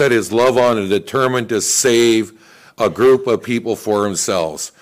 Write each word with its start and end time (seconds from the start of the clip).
set 0.00 0.12
his 0.12 0.32
love 0.32 0.56
on 0.56 0.78
and 0.78 0.88
determined 0.88 1.46
to 1.50 1.60
save 1.60 2.32
a 2.78 2.88
group 2.88 3.26
of 3.26 3.42
people 3.42 3.76
for 3.76 4.06
himself. 4.06 4.72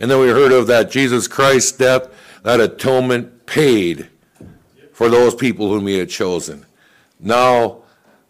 And 0.00 0.10
then 0.10 0.18
we 0.18 0.26
heard 0.26 0.50
of 0.50 0.66
that 0.66 0.90
Jesus 0.90 1.28
Christ's 1.28 1.70
death, 1.70 2.08
that 2.42 2.58
atonement 2.58 3.46
paid 3.46 4.08
for 4.92 5.08
those 5.08 5.36
people 5.36 5.68
whom 5.68 5.86
he 5.86 5.98
had 5.98 6.10
chosen. 6.10 6.66
Now 7.20 7.82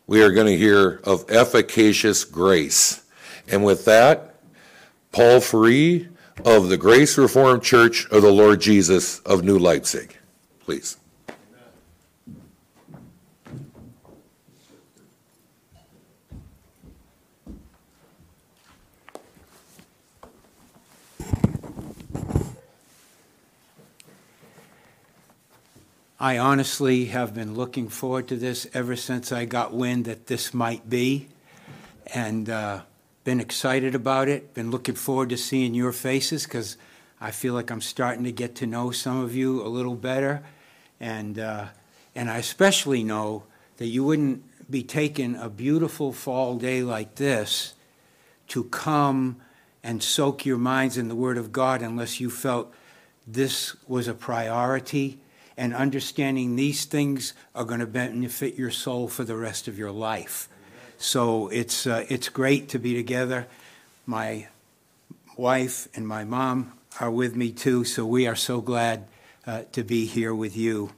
we 0.07 0.23
are 0.23 0.31
going 0.31 0.47
to 0.47 0.59
hear 0.59 1.01
of 1.05 1.25
efficacious 1.31 2.27
grace. 2.27 3.07
And 3.49 3.65
with 3.65 3.87
that, 3.87 4.35
Paul 5.13 5.41
Ferrie 5.41 6.11
of 6.45 6.69
the 6.69 6.77
Grace 6.77 7.17
Reformed 7.17 7.63
Church 7.63 8.07
of 8.11 8.21
the 8.21 8.31
Lord 8.31 8.61
Jesus 8.61 9.21
of 9.21 9.43
New 9.43 9.59
Leipzig. 9.59 10.19
Please. 10.61 10.99
I 26.19 26.39
honestly 26.39 27.07
have 27.07 27.35
been 27.35 27.55
looking 27.55 27.91
forward 27.91 28.29
to 28.29 28.37
this 28.37 28.67
ever 28.73 28.97
since 28.97 29.33
I 29.33 29.45
got 29.45 29.75
wind 29.75 30.07
that 30.07 30.29
this 30.29 30.55
might 30.55 30.89
be, 30.89 31.29
and 32.15 32.49
uh, 32.49 32.81
been 33.25 33.39
excited 33.39 33.95
about 33.95 34.27
it. 34.27 34.55
Been 34.55 34.71
looking 34.71 34.95
forward 34.95 35.29
to 35.29 35.37
seeing 35.37 35.75
your 35.75 35.93
faces 35.93 36.45
because 36.45 36.79
I 37.21 37.33
feel 37.33 37.53
like 37.53 37.71
I'm 37.71 37.83
starting 37.83 38.25
to 38.25 38.33
get 38.33 38.55
to 38.57 38.67
know 38.67 38.93
some 38.93 39.21
of 39.21 39.35
you 39.35 39.61
a 39.63 39.69
little 39.69 39.95
better, 39.95 40.43
and 41.01 41.39
uh, 41.39 41.67
and 42.15 42.31
I 42.31 42.39
especially 42.39 43.05
know 43.05 43.43
that 43.77 43.89
you 43.89 44.03
wouldn't 44.03 44.43
be 44.71 44.83
taking 44.83 45.37
a 45.37 45.51
beautiful 45.51 46.15
fall 46.15 46.57
day 46.57 46.83
like 46.83 47.17
this 47.17 47.75
to 48.49 48.65
come 48.65 49.37
and 49.85 50.03
soak 50.03 50.47
your 50.47 50.57
minds 50.57 50.97
in 50.97 51.09
the 51.09 51.15
Word 51.15 51.37
of 51.37 51.53
God 51.53 51.83
unless 51.83 52.21
you 52.21 52.31
felt 52.31 52.73
this 53.27 53.77
was 53.87 54.09
a 54.09 54.15
priority 54.15 55.21
and 55.57 55.75
understanding 55.75 56.57
these 56.57 56.85
things 56.85 57.33
are 57.55 57.65
going 57.65 57.81
to 57.81 57.87
benefit 57.87 58.57
your 58.57 58.71
soul 58.71 59.09
for 59.09 59.25
the 59.25 59.37
rest 59.37 59.69
of 59.69 59.79
your 59.79 59.91
life. 59.91 60.49
So 60.99 61.49
it's, 61.49 61.87
uh, 61.87 62.05
it's 62.09 62.29
great 62.29 62.69
to 62.71 62.79
be 62.79 62.95
together. 62.95 63.47
My 64.05 64.49
wife 65.37 65.89
and 65.95 66.07
my 66.07 66.25
mom 66.25 66.73
are 67.01 67.11
with 67.11 67.37
me 67.37 67.53
too, 67.53 67.85
so 67.85 68.07
we 68.07 68.27
are 68.27 68.37
so 68.37 68.61
glad 68.61 69.07
uh, 69.47 69.63
to 69.73 69.83
be 69.83 70.07
here 70.07 70.35
with 70.35 70.57
you. 70.57 70.93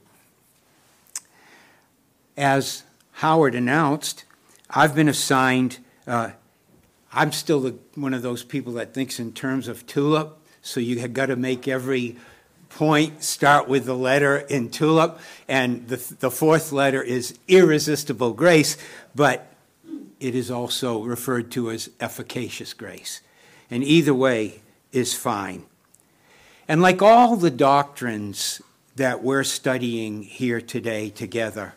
As 2.37 2.83
Howard 3.13 3.55
announced, 3.55 4.23
I've 4.69 4.95
been 4.95 5.09
assigned, 5.09 5.79
uh, 6.07 6.31
I'm 7.11 7.31
still 7.31 7.59
the, 7.59 7.75
one 7.95 8.13
of 8.13 8.21
those 8.21 8.43
people 8.43 8.73
that 8.73 8.93
thinks 8.93 9.19
in 9.19 9.33
terms 9.33 9.67
of 9.67 9.85
tulip, 9.85 10.37
so 10.61 10.79
you 10.79 10.99
have 10.99 11.13
got 11.13 11.27
to 11.27 11.35
make 11.35 11.67
every 11.67 12.17
point 12.69 13.23
start 13.23 13.67
with 13.67 13.85
the 13.85 13.95
letter 13.95 14.37
in 14.37 14.69
tulip, 14.69 15.19
and 15.47 15.87
the, 15.87 15.97
the 16.19 16.31
fourth 16.31 16.71
letter 16.71 17.01
is 17.01 17.37
irresistible 17.47 18.33
grace, 18.33 18.77
but 19.15 19.47
it 20.19 20.35
is 20.35 20.51
also 20.51 21.01
referred 21.03 21.51
to 21.51 21.71
as 21.71 21.89
efficacious 21.99 22.73
grace. 22.73 23.21
And 23.71 23.83
either 23.83 24.13
way 24.13 24.61
is 24.91 25.13
fine. 25.13 25.65
And 26.67 26.81
like 26.81 27.01
all 27.01 27.35
the 27.35 27.51
doctrines 27.51 28.61
that 28.95 29.23
we're 29.23 29.43
studying 29.43 30.23
here 30.23 30.61
today 30.61 31.09
together, 31.09 31.75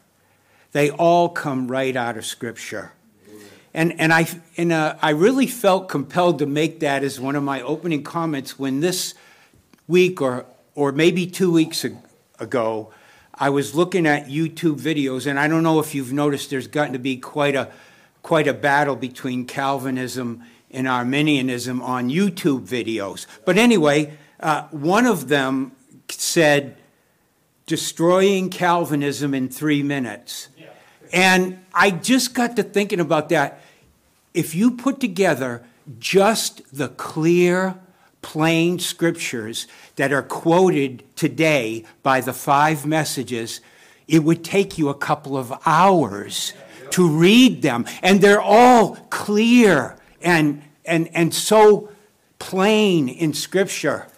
they 0.73 0.91
all 0.91 1.29
come 1.29 1.69
right 1.69 1.95
out 1.97 2.17
of 2.17 2.27
Scripture. 2.27 2.93
And, 3.75 3.99
and, 3.99 4.13
I, 4.13 4.27
and 4.59 4.71
uh, 4.71 4.97
I 5.01 5.11
really 5.11 5.47
felt 5.47 5.89
compelled 5.89 6.41
to 6.41 6.47
make 6.47 6.81
that 6.81 7.03
as 7.03 7.19
one 7.19 7.37
of 7.37 7.43
my 7.43 7.63
opening 7.63 8.03
comments 8.03 8.59
when 8.59 8.81
this 8.81 9.15
week 9.89 10.21
or 10.21 10.45
or 10.75 10.93
maybe 10.93 11.27
two 11.27 11.53
weeks 11.53 11.85
ago, 12.39 12.93
I 13.35 13.51
was 13.51 13.75
looking 13.75 14.07
at 14.07 14.27
YouTube 14.27 14.81
videos, 14.81 15.27
and 15.27 15.39
I 15.39 15.49
don't 15.49 15.63
know 15.63 15.81
if 15.81 15.95
you've 15.95 16.13
noticed 16.13 16.51
there's 16.51 16.67
gotten 16.67 16.93
to 16.93 16.99
be 16.99 17.17
quite 17.17 17.55
a, 17.55 17.71
quite 18.23 18.47
a 18.47 18.55
battle 18.55 18.97
between 18.97 19.47
Calvinism 19.47 20.43
and 20.71 20.87
Arminianism 20.89 21.83
on 21.83 22.09
YouTube 22.09 22.67
videos. 22.67 23.27
But 23.45 23.59
anyway, 23.59 24.17
uh, 24.41 24.69
one 24.71 25.07
of 25.07 25.29
them 25.29 25.73
said, 26.09 26.77
destroying 27.67 28.51
Calvinism 28.51 29.35
in 29.35 29.49
three 29.49 29.83
minutes. 29.83 30.49
And 31.13 31.65
I 31.75 31.91
just 31.91 32.35
got 32.35 32.57
to 32.57 32.63
thinking 32.63 33.01
about 33.01 33.29
that. 33.29 33.61
If 34.35 34.55
you 34.55 34.71
put 34.73 34.99
together 35.01 35.63
just 35.99 36.63
the 36.75 36.89
clear, 36.89 37.79
plain 38.23 38.79
scriptures 38.79 39.67
that 39.97 40.13
are 40.13 40.23
quoted 40.23 41.05
today 41.17 41.85
by 42.03 42.21
the 42.21 42.33
five 42.33 42.87
messages, 42.87 43.61
it 44.09 44.25
would 44.25 44.45
take 44.45 44.79
you 44.79 44.89
a 44.89 44.95
couple 44.95 45.37
of 45.37 45.53
hours 45.67 46.53
to 46.91 47.09
read 47.09 47.63
them. 47.63 47.85
And 48.03 48.21
they're 48.21 48.41
all 48.41 48.97
clear 49.11 49.97
and, 50.21 50.63
and, 50.85 51.09
and 51.15 51.35
so 51.35 51.91
plain 52.39 53.09
in 53.09 53.35
Scripture. 53.35 54.09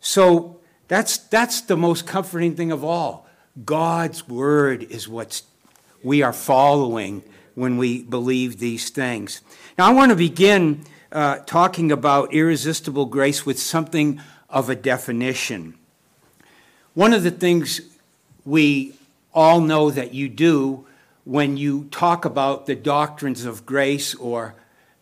So 0.00 0.58
that's, 0.88 1.18
that's 1.18 1.62
the 1.62 1.76
most 1.76 2.06
comforting 2.06 2.56
thing 2.56 2.72
of 2.72 2.84
all. 2.84 3.26
God's 3.64 4.28
Word 4.28 4.82
is 4.84 5.08
what 5.08 5.42
we 6.02 6.22
are 6.22 6.32
following 6.32 7.22
when 7.54 7.76
we 7.76 8.02
believe 8.02 8.58
these 8.58 8.90
things. 8.90 9.40
Now, 9.76 9.86
I 9.86 9.92
want 9.92 10.10
to 10.10 10.16
begin 10.16 10.84
uh, 11.12 11.38
talking 11.46 11.90
about 11.90 12.32
irresistible 12.32 13.06
grace 13.06 13.44
with 13.44 13.58
something 13.58 14.20
of 14.48 14.68
a 14.68 14.74
definition. 14.74 15.74
One 16.94 17.12
of 17.12 17.22
the 17.22 17.30
things 17.30 17.80
we 18.44 18.94
all 19.32 19.60
know 19.60 19.90
that 19.90 20.12
you 20.14 20.28
do 20.28 20.86
when 21.24 21.56
you 21.56 21.84
talk 21.90 22.24
about 22.24 22.66
the 22.66 22.74
doctrines 22.74 23.44
of 23.44 23.66
grace 23.66 24.14
or 24.14 24.54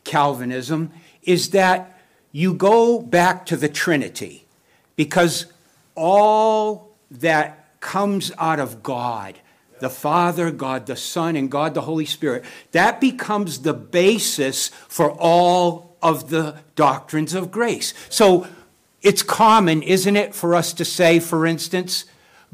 Calvinism 0.04 0.90
is 1.22 1.50
that 1.50 1.98
you 2.32 2.54
go 2.54 3.00
back 3.00 3.46
to 3.46 3.56
the 3.56 3.68
Trinity 3.68 4.46
because 4.96 5.46
all 5.94 6.90
that 7.10 7.80
comes 7.80 8.32
out 8.38 8.60
of 8.60 8.82
God, 8.82 9.38
the 9.80 9.90
Father, 9.90 10.50
God 10.50 10.86
the 10.86 10.96
Son, 10.96 11.36
and 11.36 11.50
God 11.50 11.74
the 11.74 11.82
Holy 11.82 12.04
Spirit, 12.04 12.44
that 12.72 13.00
becomes 13.00 13.60
the 13.60 13.74
basis 13.74 14.68
for 14.88 15.10
all 15.12 15.87
of 16.02 16.30
the 16.30 16.56
doctrines 16.74 17.34
of 17.34 17.50
grace. 17.50 17.94
So 18.08 18.46
it's 19.02 19.22
common, 19.22 19.82
isn't 19.82 20.16
it, 20.16 20.34
for 20.34 20.54
us 20.54 20.72
to 20.74 20.84
say, 20.84 21.20
for 21.20 21.46
instance, 21.46 22.04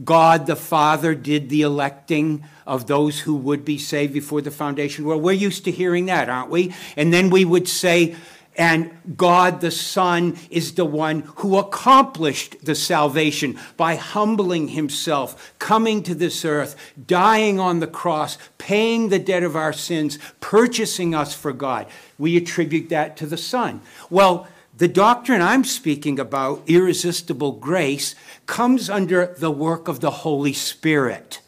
God 0.03 0.47
the 0.47 0.57
Father 0.57 1.15
did 1.15 1.49
the 1.51 1.63
electing 1.63 2.45
of 2.67 2.87
those 2.87 3.21
who 3.21 3.37
would 3.37 3.65
be 3.65 3.79
saved 3.79 4.13
before 4.13 4.41
the 4.41 4.51
foundation. 4.51 5.05
Well, 5.05 5.21
we're 5.21 5.33
used 5.33 5.65
to 5.67 5.71
hearing 5.71 6.07
that, 6.07 6.29
aren't 6.29 6.51
we? 6.51 6.75
And 6.97 7.13
then 7.13 7.31
we 7.31 7.45
would 7.45 7.69
say, 7.69 8.17
and 8.57 9.17
God 9.17 9.61
the 9.61 9.71
Son 9.71 10.37
is 10.51 10.75
the 10.75 10.85
one 10.85 11.21
who 11.37 11.59
accomplished 11.59 12.65
the 12.65 12.75
salvation 12.75 13.59
by 13.77 13.97
humbling 13.97 14.69
himself, 14.69 15.55
coming 15.59 16.03
to 16.05 16.15
this 16.15 16.45
earth, 16.45 16.77
dying 17.07 17.59
on 17.59 17.81
the 17.81 17.87
cross, 17.87 18.39
paying 18.59 19.09
the 19.09 19.19
debt 19.19 19.43
of 19.43 19.57
our 19.57 19.73
sins, 19.73 20.19
purchasing 20.41 21.15
us 21.15 21.35
for 21.35 21.53
God. 21.53 21.87
We 22.19 22.37
attribute 22.37 22.89
that 22.91 23.17
to 23.19 23.27
the 23.27 23.37
Son. 23.37 23.81
Well, 24.09 24.47
the 24.77 24.89
doctrine 24.89 25.41
I'm 25.41 25.65
speaking 25.65 26.19
about, 26.19 26.63
irresistible 26.67 27.53
grace, 27.53 28.15
comes 28.47 28.91
under 28.91 29.27
the 29.39 29.51
work 29.51 29.87
of 29.87 30.01
the 30.01 30.11
Holy 30.11 30.53
Spirit. 30.53 31.41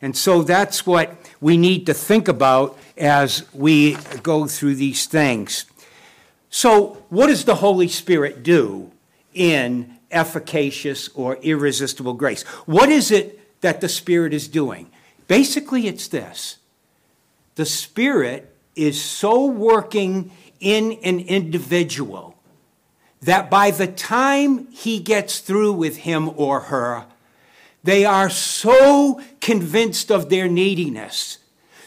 And 0.00 0.16
so 0.16 0.42
that's 0.42 0.86
what 0.86 1.14
we 1.40 1.56
need 1.56 1.86
to 1.86 1.94
think 1.94 2.28
about 2.28 2.78
as 2.96 3.44
we 3.52 3.96
go 4.22 4.46
through 4.46 4.74
these 4.74 5.06
things. 5.06 5.66
So, 6.54 6.98
what 7.08 7.28
does 7.28 7.46
the 7.46 7.54
Holy 7.54 7.88
Spirit 7.88 8.42
do 8.42 8.92
in 9.32 9.96
efficacious 10.10 11.08
or 11.14 11.36
irresistible 11.36 12.12
grace? 12.12 12.42
What 12.66 12.90
is 12.90 13.10
it 13.10 13.60
that 13.62 13.80
the 13.80 13.88
Spirit 13.88 14.34
is 14.34 14.48
doing? 14.48 14.90
Basically, 15.26 15.86
it's 15.86 16.08
this 16.08 16.58
the 17.54 17.64
Spirit 17.64 18.54
is 18.76 19.02
so 19.02 19.46
working 19.46 20.30
in 20.60 20.92
an 21.02 21.20
individual 21.20 22.36
that 23.22 23.48
by 23.48 23.70
the 23.70 23.86
time 23.86 24.70
he 24.72 24.98
gets 24.98 25.38
through 25.38 25.72
with 25.72 25.96
him 25.96 26.30
or 26.36 26.60
her, 26.60 27.06
they 27.82 28.04
are 28.04 28.28
so 28.28 29.22
convinced 29.40 30.12
of 30.12 30.28
their 30.28 30.48
neediness, 30.48 31.38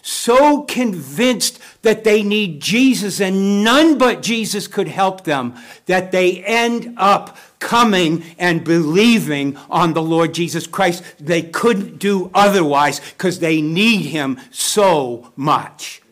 so 0.08 0.62
convinced 0.62 1.58
that 1.82 2.04
they 2.04 2.22
need 2.22 2.62
Jesus 2.62 3.20
and 3.20 3.64
none 3.64 3.98
but 3.98 4.22
Jesus 4.22 4.68
could 4.68 4.88
help 4.88 5.24
them, 5.24 5.56
that 5.88 6.12
they 6.12 6.44
end 6.44 6.94
up 6.96 7.36
coming 7.58 8.24
and 8.38 8.64
believing 8.64 9.58
on 9.68 9.94
the 9.94 10.04
Lord 10.04 10.36
Jesus 10.36 10.68
Christ. 10.68 11.04
They 11.20 11.42
couldn't 11.42 11.98
do 11.98 12.30
otherwise 12.36 13.00
because 13.00 13.40
they 13.40 13.62
need 13.62 14.04
him 14.04 14.40
so 14.52 15.32
much. 15.36 16.04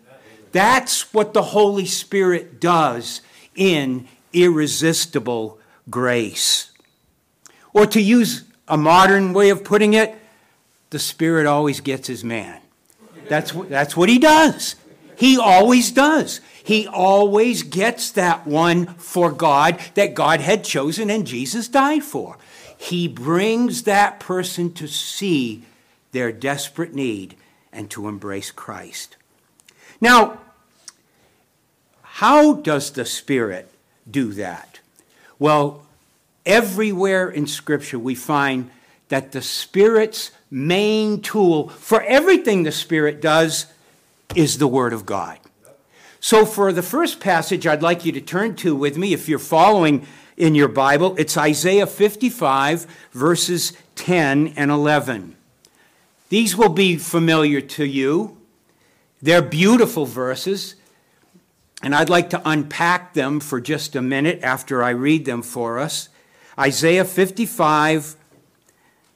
That's 0.51 1.13
what 1.13 1.36
the 1.36 1.44
Holy 1.44 1.86
Spirit 1.86 2.60
does 2.60 3.22
in 3.54 4.07
irresistible 4.34 5.60
grace. 5.92 6.72
Or 7.74 7.86
to 7.86 8.01
use 8.01 8.44
a 8.68 8.75
modern 8.75 9.34
way 9.34 9.51
of 9.51 9.63
putting 9.63 9.94
it, 9.94 10.16
the 10.89 10.98
Spirit 10.98 11.46
always 11.46 11.80
gets 11.80 12.07
his 12.07 12.24
man. 12.24 12.62
That's, 13.28 13.52
that's 13.52 13.98
what 13.98 14.10
he 14.10 14.20
does. 14.20 14.75
He 15.16 15.38
always 15.38 15.92
does. 15.92 16.42
He 16.64 16.88
always 16.88 17.64
gets 17.64 18.12
that 18.12 18.48
one 18.48 18.88
for 18.96 19.31
God 19.31 19.80
that 19.96 20.14
God 20.14 20.42
had 20.42 20.64
chosen 20.64 21.10
and 21.10 21.28
Jesus 21.28 21.68
died 21.68 22.04
for. 22.04 22.38
He 22.78 23.08
brings 23.08 23.84
that 23.84 24.20
person 24.20 24.74
to 24.74 24.88
see 24.88 25.64
their 26.12 26.31
desperate 26.31 26.94
need 26.94 27.36
and 27.72 27.90
to 27.92 28.08
embrace 28.08 28.52
Christ. 28.52 29.18
Now, 30.00 30.40
how 32.02 32.54
does 32.54 32.92
the 32.92 33.06
Spirit 33.06 33.72
do 34.10 34.34
that? 34.34 34.80
Well, 35.40 35.86
everywhere 36.46 37.30
in 37.30 37.48
Scripture 37.48 38.00
we 38.00 38.16
find 38.16 38.70
that 39.13 39.31
the 39.31 39.44
Spirit's 39.44 40.31
main 40.50 41.21
tool 41.21 41.69
for 41.69 42.01
everything 42.01 42.63
the 42.63 42.71
Spirit 42.71 43.21
does 43.21 43.68
is 44.33 44.57
the 44.57 44.65
Word 44.65 44.92
of 44.92 45.06
God. 45.06 45.38
So, 46.19 46.48
for 46.48 46.74
the 46.74 46.81
first 46.81 47.19
passage 47.19 47.68
I'd 47.68 47.83
like 47.83 48.06
you 48.06 48.12
to 48.13 48.21
turn 48.21 48.56
to 48.56 48.75
with 48.75 48.98
me, 48.98 49.13
if 49.13 49.30
you're 49.30 49.38
following 49.38 50.07
in 50.36 50.56
your 50.56 50.68
Bible, 50.68 51.13
it's 51.19 51.38
Isaiah 51.38 51.86
55, 51.86 52.88
verses 53.12 53.74
10 53.98 54.56
and 54.56 54.71
11. 54.71 55.36
These 56.30 56.57
will 56.57 56.69
be 56.69 56.98
familiar 56.98 57.62
to 57.62 57.86
you. 57.86 58.36
They're 59.21 59.44
beautiful 59.44 60.07
verses, 60.07 60.74
and 61.83 61.94
I'd 61.94 62.10
like 62.10 62.31
to 62.31 62.42
unpack 62.44 63.13
them 63.13 63.39
for 63.39 63.62
just 63.62 63.95
a 63.95 64.01
minute 64.01 64.39
after 64.42 64.81
I 64.81 64.89
read 64.89 65.25
them 65.25 65.44
for 65.44 65.77
us. 65.77 66.10
Isaiah 66.57 67.06
55, 67.06 68.15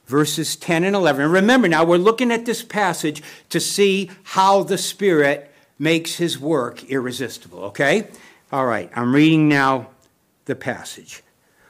verses 0.07 0.55
10 0.55 0.83
and 0.83 0.95
11. 0.95 1.21
And 1.21 1.31
remember 1.31 1.67
now, 1.67 1.83
we're 1.83 1.97
looking 1.97 2.31
at 2.31 2.45
this 2.45 2.63
passage 2.63 3.21
to 3.49 3.59
see 3.59 4.09
how 4.23 4.63
the 4.63 4.77
Spirit 4.77 5.51
makes 5.77 6.15
his 6.15 6.39
work 6.39 6.83
irresistible, 6.85 7.59
okay? 7.65 8.07
All 8.51 8.65
right, 8.65 8.89
I'm 8.95 9.13
reading 9.13 9.47
now 9.47 9.89
the 10.45 10.55
passage. 10.55 11.21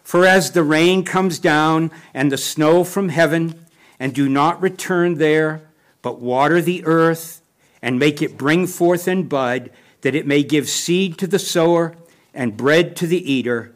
For 0.04 0.26
as 0.26 0.52
the 0.52 0.64
rain 0.64 1.04
comes 1.04 1.40
down 1.40 1.92
and 2.14 2.32
the 2.32 2.38
snow 2.38 2.86
from 2.86 3.10
heaven, 3.10 3.66
and 4.00 4.14
do 4.14 4.30
not 4.30 4.62
return 4.62 5.16
there, 5.16 5.62
but 6.02 6.20
water 6.20 6.62
the 6.62 6.86
earth 6.86 7.42
and 7.82 8.00
make 8.00 8.22
it 8.22 8.38
bring 8.38 8.68
forth 8.68 9.08
and 9.08 9.28
bud, 9.28 9.72
that 10.02 10.16
it 10.16 10.28
may 10.28 10.44
give 10.44 10.70
seed 10.70 11.18
to 11.18 11.28
the 11.28 11.40
sower 11.40 11.96
and 12.34 12.58
bread 12.58 12.96
to 12.96 13.08
the 13.08 13.32
eater, 13.32 13.74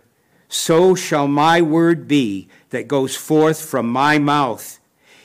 so 0.52 0.94
shall 0.94 1.30
my 1.30 1.62
word 1.62 2.10
be 2.10 2.50
that 2.72 2.90
goes 2.90 3.16
forth 3.16 3.64
from 3.64 3.88
my 3.88 4.20
mouth. 4.20 4.80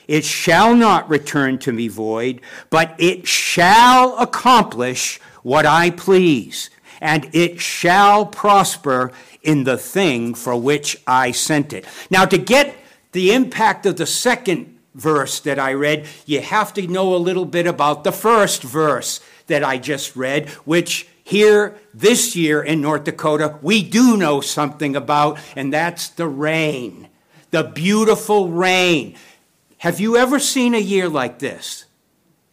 It 0.07 0.23
shall 0.23 0.73
not 0.73 1.09
return 1.09 1.59
to 1.59 1.73
me 1.73 1.89
void, 1.89 2.39
but 2.69 2.95
it 2.97 3.27
shall 3.27 4.17
accomplish 4.19 5.19
what 5.43 5.65
I 5.65 5.89
please, 5.89 6.69
and 7.01 7.29
it 7.33 7.59
shall 7.59 8.25
prosper 8.25 9.11
in 9.43 9.65
the 9.65 9.77
thing 9.77 10.33
for 10.33 10.55
which 10.55 10.95
I 11.05 11.31
sent 11.31 11.73
it. 11.73 11.85
Now, 12.09 12.25
to 12.25 12.37
get 12.37 12.73
the 13.11 13.33
impact 13.33 13.85
of 13.85 13.97
the 13.97 14.05
second 14.05 14.77
verse 14.95 15.41
that 15.41 15.59
I 15.59 15.73
read, 15.73 16.07
you 16.25 16.39
have 16.39 16.73
to 16.75 16.87
know 16.87 17.13
a 17.13 17.17
little 17.17 17.45
bit 17.45 17.67
about 17.67 18.05
the 18.05 18.13
first 18.13 18.63
verse 18.63 19.19
that 19.47 19.63
I 19.63 19.77
just 19.77 20.15
read, 20.15 20.49
which 20.63 21.07
here 21.27 21.77
this 21.93 22.37
year 22.37 22.63
in 22.63 22.79
North 22.79 23.03
Dakota, 23.03 23.59
we 23.61 23.83
do 23.83 24.15
know 24.15 24.39
something 24.39 24.95
about, 24.95 25.37
and 25.57 25.73
that's 25.73 26.07
the 26.07 26.25
rain, 26.25 27.09
the 27.51 27.63
beautiful 27.63 28.47
rain. 28.47 29.13
Have 29.79 29.99
you 29.99 30.15
ever 30.15 30.39
seen 30.39 30.73
a 30.73 30.79
year 30.79 31.09
like 31.09 31.39
this? 31.39 31.83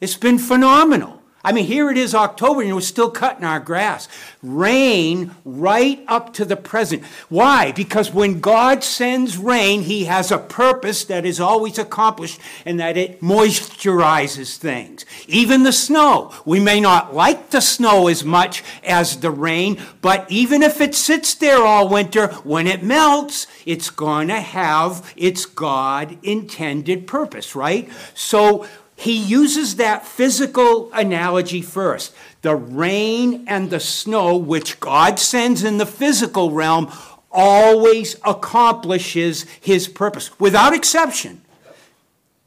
It's 0.00 0.16
been 0.16 0.38
phenomenal. 0.38 1.22
I 1.44 1.52
mean, 1.52 1.66
here 1.66 1.90
it 1.90 1.98
is 1.98 2.14
October 2.14 2.62
and 2.62 2.74
we're 2.74 2.80
still 2.80 3.10
cutting 3.10 3.44
our 3.44 3.60
grass. 3.60 4.08
Rain 4.42 5.34
right 5.44 6.02
up 6.08 6.32
to 6.34 6.46
the 6.46 6.56
present. 6.56 7.04
Why? 7.28 7.70
Because 7.72 8.14
when 8.14 8.40
God 8.40 8.82
sends 8.82 9.36
rain, 9.36 9.82
He 9.82 10.06
has 10.06 10.30
a 10.30 10.38
purpose 10.38 11.04
that 11.04 11.26
is 11.26 11.40
always 11.40 11.78
accomplished 11.78 12.40
and 12.64 12.80
that 12.80 12.96
it 12.96 13.20
moisturizes 13.20 14.56
things. 14.56 15.04
Even 15.28 15.64
the 15.64 15.72
snow. 15.72 16.32
We 16.46 16.60
may 16.60 16.80
not 16.80 17.14
like 17.14 17.50
the 17.50 17.60
snow 17.60 18.08
as 18.08 18.24
much 18.24 18.64
as 18.82 19.20
the 19.20 19.30
rain, 19.30 19.78
but 20.00 20.30
even 20.30 20.62
if 20.62 20.80
it 20.80 20.94
sits 20.94 21.34
there 21.34 21.64
all 21.66 21.88
winter, 21.88 22.28
when 22.44 22.66
it 22.66 22.82
melts, 22.82 23.46
it's 23.66 23.90
going 23.90 24.28
to 24.28 24.40
have 24.40 25.12
its 25.14 25.44
God 25.44 26.16
intended 26.22 27.06
purpose, 27.06 27.54
right? 27.54 27.88
So, 28.14 28.66
he 28.96 29.16
uses 29.16 29.76
that 29.76 30.06
physical 30.06 30.92
analogy 30.92 31.62
first. 31.62 32.14
The 32.42 32.54
rain 32.54 33.44
and 33.46 33.70
the 33.70 33.80
snow, 33.80 34.36
which 34.36 34.78
God 34.80 35.18
sends 35.18 35.64
in 35.64 35.78
the 35.78 35.86
physical 35.86 36.50
realm, 36.52 36.92
always 37.30 38.16
accomplishes 38.24 39.44
his 39.60 39.88
purpose, 39.88 40.38
without 40.38 40.72
exception. 40.72 41.42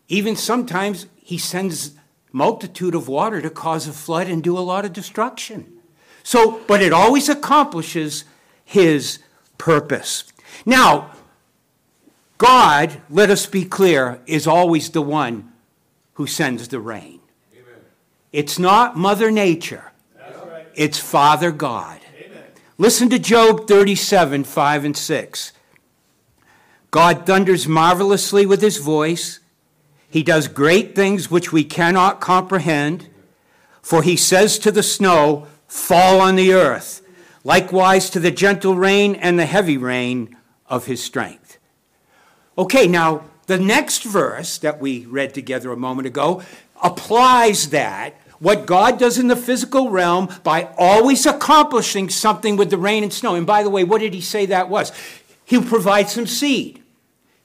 Even 0.07 0.35
sometimes 0.35 1.07
he 1.17 1.37
sends 1.37 1.91
multitude 2.31 2.95
of 2.95 3.09
water 3.09 3.41
to 3.41 3.49
cause 3.49 3.87
a 3.87 3.93
flood 3.93 4.27
and 4.27 4.41
do 4.41 4.57
a 4.57 4.59
lot 4.59 4.85
of 4.85 4.93
destruction. 4.93 5.73
So, 6.23 6.61
but 6.67 6.81
it 6.81 6.93
always 6.93 7.27
accomplishes 7.27 8.23
his 8.63 9.19
purpose. 9.57 10.25
Now, 10.65 11.11
God, 12.37 13.01
let 13.09 13.29
us 13.29 13.45
be 13.45 13.65
clear, 13.65 14.21
is 14.25 14.47
always 14.47 14.89
the 14.91 15.01
one 15.01 15.46
who 16.17 16.25
sends 16.25 16.67
the 16.69 16.79
rain. 16.79 17.19
Amen. 17.53 17.79
It's 18.31 18.57
not 18.57 18.97
Mother 18.97 19.29
Nature, 19.29 19.91
right. 20.19 20.65
it's 20.73 20.97
Father 20.97 21.51
God. 21.51 21.99
Amen. 22.19 22.43
Listen 22.79 23.07
to 23.11 23.19
Job 23.19 23.67
37 23.67 24.43
5 24.43 24.85
and 24.85 24.97
6. 24.97 25.53
God 26.89 27.27
thunders 27.27 27.67
marvelously 27.67 28.47
with 28.47 28.63
his 28.63 28.77
voice. 28.77 29.41
He 30.09 30.23
does 30.23 30.47
great 30.47 30.95
things 30.95 31.29
which 31.29 31.53
we 31.53 31.63
cannot 31.63 32.19
comprehend. 32.19 33.09
For 33.83 34.01
he 34.01 34.17
says 34.17 34.57
to 34.59 34.71
the 34.71 34.81
snow, 34.81 35.45
Fall 35.67 36.19
on 36.19 36.35
the 36.35 36.51
earth, 36.51 37.03
likewise 37.43 38.09
to 38.09 38.19
the 38.19 38.31
gentle 38.31 38.73
rain 38.73 39.13
and 39.13 39.37
the 39.37 39.45
heavy 39.45 39.77
rain 39.77 40.35
of 40.65 40.87
his 40.87 41.03
strength. 41.03 41.59
Okay, 42.57 42.87
now 42.87 43.23
the 43.47 43.57
next 43.57 44.03
verse 44.03 44.57
that 44.59 44.79
we 44.79 45.05
read 45.05 45.33
together 45.33 45.71
a 45.71 45.77
moment 45.77 46.05
ago 46.05 46.43
applies 46.83 47.69
that, 47.71 48.13
what 48.39 48.67
God 48.67 48.99
does 48.99 49.17
in 49.17 49.29
the 49.29 49.35
physical 49.35 49.89
realm, 49.89 50.29
by 50.43 50.69
always 50.77 51.25
accomplishing 51.25 52.09
something 52.09 52.55
with 52.55 52.69
the 52.69 52.77
rain 52.77 53.03
and 53.03 53.11
snow. 53.11 53.33
And 53.35 53.47
by 53.47 53.63
the 53.63 53.69
way, 53.69 53.83
what 53.83 53.99
did 53.99 54.13
he 54.13 54.21
say 54.21 54.45
that 54.47 54.69
was? 54.69 54.91
He'll 55.45 55.63
provide 55.63 56.09
some 56.09 56.27
seed. 56.27 56.83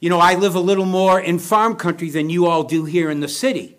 You 0.00 0.10
know, 0.10 0.18
I 0.18 0.34
live 0.34 0.56
a 0.56 0.60
little 0.60 0.84
more 0.84 1.20
in 1.20 1.38
farm 1.38 1.76
country 1.76 2.10
than 2.10 2.28
you 2.28 2.46
all 2.46 2.64
do 2.64 2.84
here 2.84 3.08
in 3.08 3.20
the 3.20 3.28
city. 3.28 3.76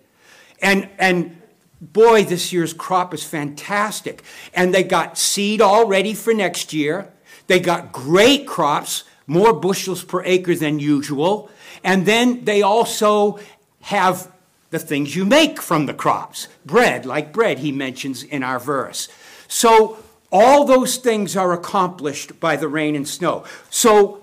And, 0.62 0.90
and 0.98 1.42
boy, 1.82 2.24
this 2.24 2.54
year's 2.54 2.74
crop 2.74 3.14
is 3.14 3.26
fantastic. 3.26 4.24
And 4.54 4.74
they 4.74 4.84
got 4.84 5.18
seed 5.18 5.60
all 5.60 5.86
ready 5.86 6.14
for 6.14 6.34
next 6.34 6.72
year. 6.72 7.12
They 7.48 7.60
got 7.60 7.92
great 7.92 8.48
crops, 8.48 9.04
more 9.28 9.54
bushels 9.54 10.04
per 10.04 10.24
acre 10.24 10.56
than 10.56 10.80
usual. 10.80 11.50
And 11.84 12.06
then 12.06 12.46
they 12.46 12.62
also 12.62 13.40
have 13.82 14.32
the 14.70 14.80
things 14.80 15.16
you 15.16 15.26
make 15.26 15.62
from 15.62 15.86
the 15.86 15.94
crops. 15.94 16.48
Bread, 16.66 17.06
like 17.06 17.32
bread, 17.32 17.60
he 17.60 17.72
mentions 17.72 18.24
in 18.24 18.44
our 18.44 18.60
verse. 18.60 19.08
So 19.48 19.98
all 20.32 20.66
those 20.66 20.98
things 20.98 21.38
are 21.38 21.54
accomplished 21.54 22.40
by 22.40 22.56
the 22.56 22.68
rain 22.68 22.96
and 22.96 23.08
snow. 23.08 23.46
So, 23.70 24.20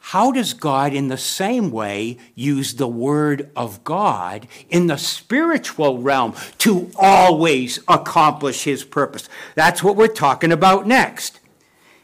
how 0.00 0.30
does 0.30 0.54
God, 0.54 0.92
in 0.92 1.08
the 1.08 1.16
same 1.16 1.70
way, 1.70 2.18
use 2.34 2.74
the 2.74 2.86
Word 2.86 3.50
of 3.56 3.82
God 3.82 4.46
in 4.68 4.86
the 4.86 4.98
spiritual 4.98 5.98
realm 5.98 6.34
to 6.58 6.90
always 6.96 7.80
accomplish 7.88 8.64
His 8.64 8.84
purpose? 8.84 9.28
That's 9.56 9.82
what 9.82 9.96
we're 9.96 10.06
talking 10.06 10.52
about 10.52 10.86
next. 10.86 11.40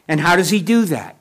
And 0.07 0.19
how 0.19 0.35
does 0.35 0.49
He 0.49 0.61
do 0.61 0.83
that? 0.85 1.15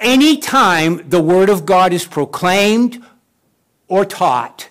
Anytime 0.00 1.08
the 1.08 1.20
Word 1.20 1.48
of 1.48 1.64
God 1.66 1.92
is 1.92 2.06
proclaimed 2.06 3.04
or 3.86 4.04
taught 4.04 4.68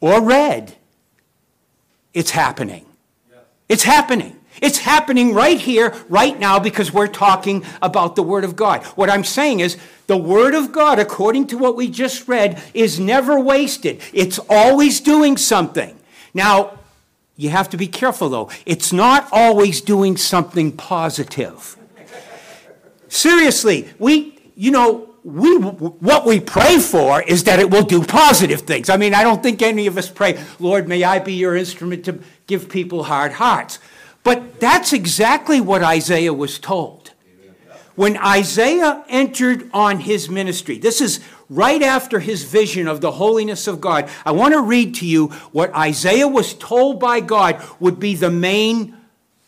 or 0.00 0.22
read, 0.22 0.76
it's 2.12 2.30
happening. 2.30 2.86
It's 3.68 3.84
happening. 3.84 4.36
It's 4.60 4.78
happening 4.78 5.32
right 5.32 5.58
here, 5.58 5.94
right 6.08 6.38
now, 6.38 6.58
because 6.58 6.92
we're 6.92 7.06
talking 7.06 7.64
about 7.80 8.16
the 8.16 8.22
Word 8.22 8.44
of 8.44 8.56
God. 8.56 8.84
What 8.96 9.08
I'm 9.08 9.24
saying 9.24 9.60
is, 9.60 9.78
the 10.06 10.16
Word 10.16 10.54
of 10.54 10.72
God, 10.72 10.98
according 10.98 11.46
to 11.48 11.58
what 11.58 11.76
we 11.76 11.88
just 11.88 12.28
read, 12.28 12.62
is 12.74 13.00
never 13.00 13.40
wasted. 13.40 14.00
It's 14.12 14.38
always 14.50 15.00
doing 15.00 15.36
something. 15.36 15.96
Now, 16.34 16.78
you 17.36 17.48
have 17.48 17.70
to 17.70 17.78
be 17.78 17.86
careful 17.86 18.28
though. 18.28 18.50
It's 18.66 18.92
not 18.92 19.28
always 19.32 19.80
doing 19.80 20.18
something 20.18 20.72
positive. 20.72 21.76
Seriously, 23.08 23.88
we, 23.98 24.38
you 24.60 24.70
know, 24.70 25.08
we, 25.24 25.56
what 25.56 26.26
we 26.26 26.38
pray 26.38 26.78
for 26.78 27.22
is 27.22 27.44
that 27.44 27.60
it 27.60 27.70
will 27.70 27.82
do 27.82 28.04
positive 28.04 28.60
things. 28.60 28.90
I 28.90 28.98
mean, 28.98 29.14
I 29.14 29.22
don't 29.22 29.42
think 29.42 29.62
any 29.62 29.86
of 29.86 29.96
us 29.96 30.10
pray, 30.10 30.38
Lord, 30.58 30.86
may 30.86 31.02
I 31.02 31.18
be 31.18 31.32
your 31.32 31.56
instrument 31.56 32.04
to 32.04 32.20
give 32.46 32.68
people 32.68 33.04
hard 33.04 33.32
hearts. 33.32 33.78
But 34.22 34.60
that's 34.60 34.92
exactly 34.92 35.62
what 35.62 35.82
Isaiah 35.82 36.34
was 36.34 36.58
told. 36.58 37.12
When 37.94 38.18
Isaiah 38.18 39.02
entered 39.08 39.70
on 39.72 40.00
his 40.00 40.28
ministry, 40.28 40.76
this 40.76 41.00
is 41.00 41.20
right 41.48 41.82
after 41.82 42.20
his 42.20 42.44
vision 42.44 42.86
of 42.86 43.00
the 43.00 43.12
holiness 43.12 43.66
of 43.66 43.80
God. 43.80 44.10
I 44.26 44.32
want 44.32 44.52
to 44.52 44.60
read 44.60 44.94
to 44.96 45.06
you 45.06 45.28
what 45.52 45.74
Isaiah 45.74 46.28
was 46.28 46.52
told 46.52 47.00
by 47.00 47.20
God 47.20 47.64
would 47.80 47.98
be 47.98 48.14
the 48.14 48.30
main 48.30 48.94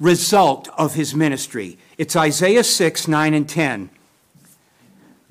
result 0.01 0.71
of 0.79 0.95
his 0.95 1.15
ministry. 1.15 1.77
It's 1.99 2.17
Isaiah 2.17 2.65
6, 2.65 3.09
9, 3.09 3.35
and 3.35 3.47
10. 3.47 3.91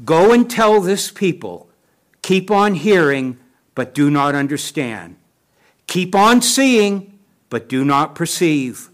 Go 0.04 0.32
and 0.32 0.50
tell 0.50 0.82
this 0.82 1.12
people, 1.12 1.70
keep 2.22 2.50
on 2.50 2.76
hearing, 2.76 3.38
but 3.76 3.94
do 3.94 4.10
not 4.10 4.36
understand. 4.36 5.16
Keep 5.88 6.16
on 6.16 6.42
seeing, 6.42 7.20
but 7.50 7.68
do 7.70 7.84
not 7.84 8.16
perceive. 8.16 8.90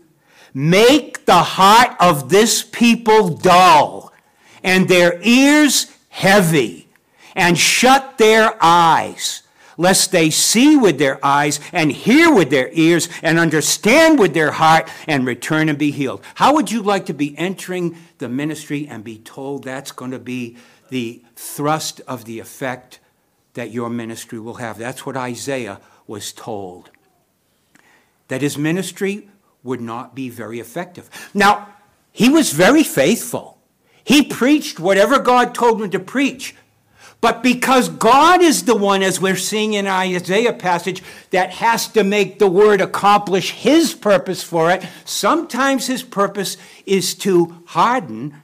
Make 0.53 1.25
the 1.25 1.43
heart 1.43 1.95
of 1.99 2.29
this 2.29 2.63
people 2.63 3.29
dull, 3.29 4.11
and 4.63 4.87
their 4.89 5.21
ears 5.21 5.87
heavy, 6.09 6.89
and 7.35 7.57
shut 7.57 8.17
their 8.17 8.57
eyes, 8.59 9.43
lest 9.77 10.11
they 10.11 10.31
see 10.31 10.75
with 10.75 10.97
their 10.97 11.23
eyes, 11.23 11.59
and 11.71 11.91
hear 11.91 12.33
with 12.33 12.49
their 12.49 12.69
ears, 12.73 13.07
and 13.21 13.37
understand 13.37 14.17
with 14.17 14.33
their 14.33 14.51
heart, 14.51 14.89
and 15.07 15.27
return 15.27 15.69
and 15.69 15.77
be 15.77 15.91
healed. 15.91 16.23
How 16.35 16.55
would 16.55 16.71
you 16.71 16.81
like 16.81 17.05
to 17.05 17.13
be 17.13 17.37
entering 17.37 17.95
the 18.17 18.27
ministry 18.27 18.87
and 18.87 19.03
be 19.03 19.19
told 19.19 19.63
that's 19.63 19.91
going 19.91 20.11
to 20.11 20.19
be 20.19 20.57
the 20.89 21.23
thrust 21.35 22.01
of 22.07 22.25
the 22.25 22.39
effect 22.39 22.99
that 23.53 23.71
your 23.71 23.89
ministry 23.89 24.39
will 24.39 24.55
have. 24.55 24.77
That's 24.77 25.05
what 25.05 25.17
Isaiah 25.17 25.79
was 26.05 26.31
told. 26.31 26.91
That 28.27 28.41
his 28.41 28.57
ministry 28.57 29.29
would 29.63 29.81
not 29.81 30.15
be 30.15 30.29
very 30.29 30.59
effective. 30.59 31.09
Now, 31.33 31.67
he 32.11 32.29
was 32.29 32.51
very 32.51 32.83
faithful. 32.83 33.57
He 34.03 34.23
preached 34.23 34.79
whatever 34.79 35.19
God 35.19 35.53
told 35.53 35.81
him 35.81 35.89
to 35.89 35.99
preach. 35.99 36.55
But 37.19 37.41
because 37.41 37.89
God 37.89 38.41
is 38.41 38.63
the 38.63 38.75
one, 38.75 39.01
as 39.01 39.19
we're 39.19 39.35
seeing 39.35 39.73
in 39.73 39.87
Isaiah 39.87 40.53
passage, 40.53 41.01
that 41.31 41.49
has 41.49 41.87
to 41.89 42.03
make 42.03 42.37
the 42.37 42.47
word 42.47 42.79
accomplish 42.79 43.51
his 43.51 43.93
purpose 43.93 44.43
for 44.43 44.71
it, 44.71 44.85
sometimes 45.03 45.87
his 45.87 46.03
purpose 46.03 46.57
is 46.85 47.15
to 47.15 47.63
harden 47.65 48.35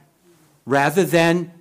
rather 0.66 1.04
than 1.04 1.52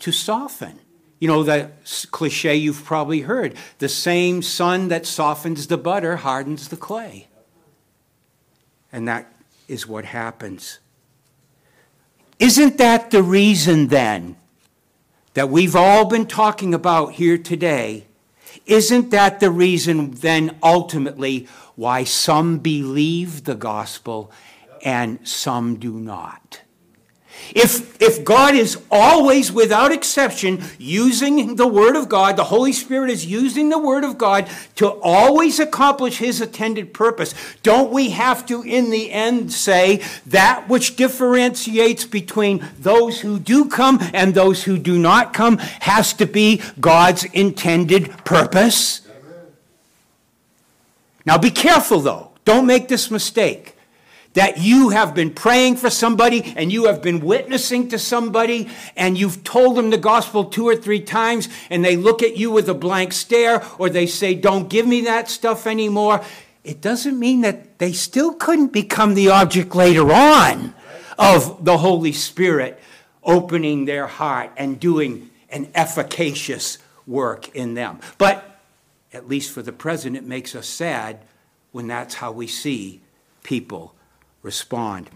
to 0.00 0.12
soften. 0.12 0.80
You 1.18 1.28
know, 1.28 1.42
the 1.42 1.70
cliche 2.10 2.56
you've 2.56 2.84
probably 2.84 3.22
heard 3.22 3.54
the 3.78 3.88
same 3.88 4.42
sun 4.42 4.88
that 4.88 5.06
softens 5.06 5.66
the 5.66 5.78
butter 5.78 6.16
hardens 6.16 6.68
the 6.68 6.76
clay. 6.76 7.28
And 8.92 9.08
that 9.08 9.32
is 9.68 9.86
what 9.86 10.04
happens. 10.04 10.78
Isn't 12.38 12.76
that 12.78 13.10
the 13.10 13.22
reason 13.22 13.88
then 13.88 14.36
that 15.34 15.48
we've 15.48 15.76
all 15.76 16.04
been 16.04 16.26
talking 16.26 16.74
about 16.74 17.12
here 17.12 17.38
today? 17.38 18.06
Isn't 18.66 19.10
that 19.10 19.40
the 19.40 19.50
reason 19.50 20.12
then 20.12 20.56
ultimately 20.62 21.48
why 21.76 22.04
some 22.04 22.58
believe 22.58 23.44
the 23.44 23.54
gospel 23.54 24.30
and 24.84 25.26
some 25.26 25.76
do 25.76 25.98
not? 25.98 26.60
If, 27.54 28.00
if 28.02 28.24
God 28.24 28.54
is 28.54 28.78
always, 28.90 29.52
without 29.52 29.92
exception, 29.92 30.62
using 30.78 31.56
the 31.56 31.66
Word 31.66 31.96
of 31.96 32.08
God, 32.08 32.36
the 32.36 32.44
Holy 32.44 32.72
Spirit 32.72 33.10
is 33.10 33.24
using 33.24 33.68
the 33.68 33.78
Word 33.78 34.04
of 34.04 34.18
God 34.18 34.48
to 34.76 34.88
always 34.88 35.58
accomplish 35.60 36.18
His 36.18 36.40
intended 36.40 36.92
purpose, 36.92 37.34
don't 37.62 37.92
we 37.92 38.10
have 38.10 38.44
to, 38.46 38.62
in 38.62 38.90
the 38.90 39.12
end, 39.12 39.52
say 39.52 40.02
that 40.26 40.68
which 40.68 40.96
differentiates 40.96 42.04
between 42.04 42.66
those 42.78 43.20
who 43.20 43.38
do 43.38 43.66
come 43.66 44.00
and 44.12 44.34
those 44.34 44.64
who 44.64 44.76
do 44.76 44.98
not 44.98 45.32
come 45.32 45.58
has 45.58 46.12
to 46.14 46.26
be 46.26 46.60
God's 46.80 47.24
intended 47.24 48.24
purpose? 48.24 49.02
Now 51.24 51.38
be 51.38 51.50
careful, 51.50 52.00
though. 52.00 52.32
Don't 52.44 52.66
make 52.66 52.88
this 52.88 53.10
mistake 53.10 53.75
that 54.36 54.58
you 54.58 54.90
have 54.90 55.14
been 55.14 55.30
praying 55.30 55.76
for 55.76 55.88
somebody 55.88 56.52
and 56.56 56.70
you 56.70 56.84
have 56.84 57.00
been 57.00 57.20
witnessing 57.20 57.88
to 57.88 57.98
somebody 57.98 58.68
and 58.94 59.16
you've 59.16 59.42
told 59.42 59.76
them 59.76 59.88
the 59.88 59.96
gospel 59.96 60.44
two 60.44 60.68
or 60.68 60.76
three 60.76 61.00
times 61.00 61.48
and 61.70 61.82
they 61.82 61.96
look 61.96 62.22
at 62.22 62.36
you 62.36 62.50
with 62.50 62.68
a 62.68 62.74
blank 62.74 63.14
stare 63.14 63.64
or 63.78 63.88
they 63.88 64.06
say, 64.06 64.34
Don't 64.34 64.68
give 64.68 64.86
me 64.86 65.00
that 65.02 65.30
stuff 65.30 65.66
anymore. 65.66 66.22
It 66.64 66.82
doesn't 66.82 67.18
mean 67.18 67.40
that 67.40 67.78
they 67.78 67.92
still 67.94 68.34
couldn't 68.34 68.74
become 68.74 69.14
the 69.14 69.30
object 69.30 69.74
later 69.74 70.12
on 70.12 70.74
of 71.18 71.64
the 71.64 71.78
Holy 71.78 72.12
Spirit 72.12 72.78
opening 73.24 73.86
their 73.86 74.06
heart 74.06 74.52
and 74.58 74.78
doing 74.78 75.30
an 75.48 75.70
efficacious 75.74 76.76
work 77.06 77.56
in 77.56 77.72
them. 77.72 78.00
But 78.18 78.60
at 79.14 79.28
least 79.28 79.50
for 79.50 79.62
the 79.62 79.72
present, 79.72 80.14
it 80.14 80.24
makes 80.24 80.54
us 80.54 80.68
sad 80.68 81.20
when 81.72 81.86
that's 81.86 82.16
how 82.16 82.32
we 82.32 82.46
see 82.46 83.00
people 83.42 83.95
respond. 84.46 85.10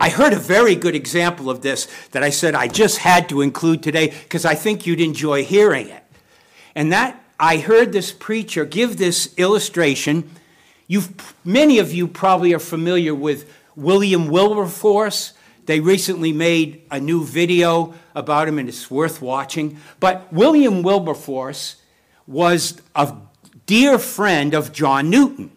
I 0.00 0.10
heard 0.10 0.32
a 0.32 0.38
very 0.38 0.74
good 0.74 0.96
example 0.96 1.48
of 1.48 1.62
this 1.62 1.88
that 2.10 2.22
I 2.22 2.30
said 2.30 2.54
I 2.54 2.66
just 2.68 2.98
had 2.98 3.28
to 3.30 3.40
include 3.40 3.82
today 3.82 4.08
because 4.08 4.44
I 4.44 4.54
think 4.54 4.84
you'd 4.84 5.00
enjoy 5.00 5.44
hearing 5.44 5.88
it. 5.88 6.04
And 6.74 6.92
that 6.92 7.22
I 7.40 7.58
heard 7.58 7.92
this 7.92 8.12
preacher 8.12 8.64
give 8.64 8.96
this 8.96 9.32
illustration. 9.36 10.28
You've, 10.88 11.34
many 11.44 11.78
of 11.78 11.92
you 11.92 12.08
probably 12.08 12.52
are 12.52 12.58
familiar 12.58 13.14
with 13.14 13.50
William 13.76 14.28
Wilberforce. 14.28 15.34
They 15.66 15.78
recently 15.78 16.32
made 16.32 16.82
a 16.90 16.98
new 16.98 17.24
video 17.24 17.94
about 18.14 18.48
him 18.48 18.58
and 18.58 18.68
it's 18.68 18.90
worth 18.90 19.22
watching. 19.22 19.78
But 20.00 20.32
William 20.32 20.82
Wilberforce 20.82 21.76
was 22.26 22.80
a 22.96 23.14
dear 23.66 23.98
friend 23.98 24.52
of 24.52 24.72
John 24.72 25.10
Newton. 25.10 25.52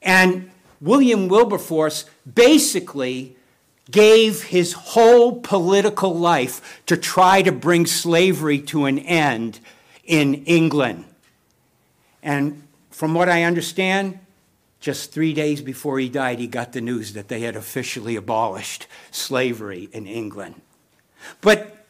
And 0.00 0.50
William 0.80 1.28
Wilberforce 1.28 2.04
basically 2.32 3.36
gave 3.90 4.44
his 4.44 4.72
whole 4.72 5.40
political 5.40 6.14
life 6.14 6.82
to 6.86 6.96
try 6.96 7.42
to 7.42 7.52
bring 7.52 7.86
slavery 7.86 8.58
to 8.60 8.84
an 8.84 8.98
end 8.98 9.60
in 10.04 10.34
England. 10.44 11.04
And 12.22 12.62
from 12.90 13.14
what 13.14 13.28
I 13.28 13.44
understand, 13.44 14.18
just 14.80 15.12
three 15.12 15.32
days 15.32 15.62
before 15.62 15.98
he 15.98 16.08
died, 16.08 16.38
he 16.38 16.46
got 16.46 16.72
the 16.72 16.80
news 16.80 17.14
that 17.14 17.28
they 17.28 17.40
had 17.40 17.56
officially 17.56 18.14
abolished 18.16 18.86
slavery 19.10 19.88
in 19.92 20.06
England. 20.06 20.60
But 21.40 21.86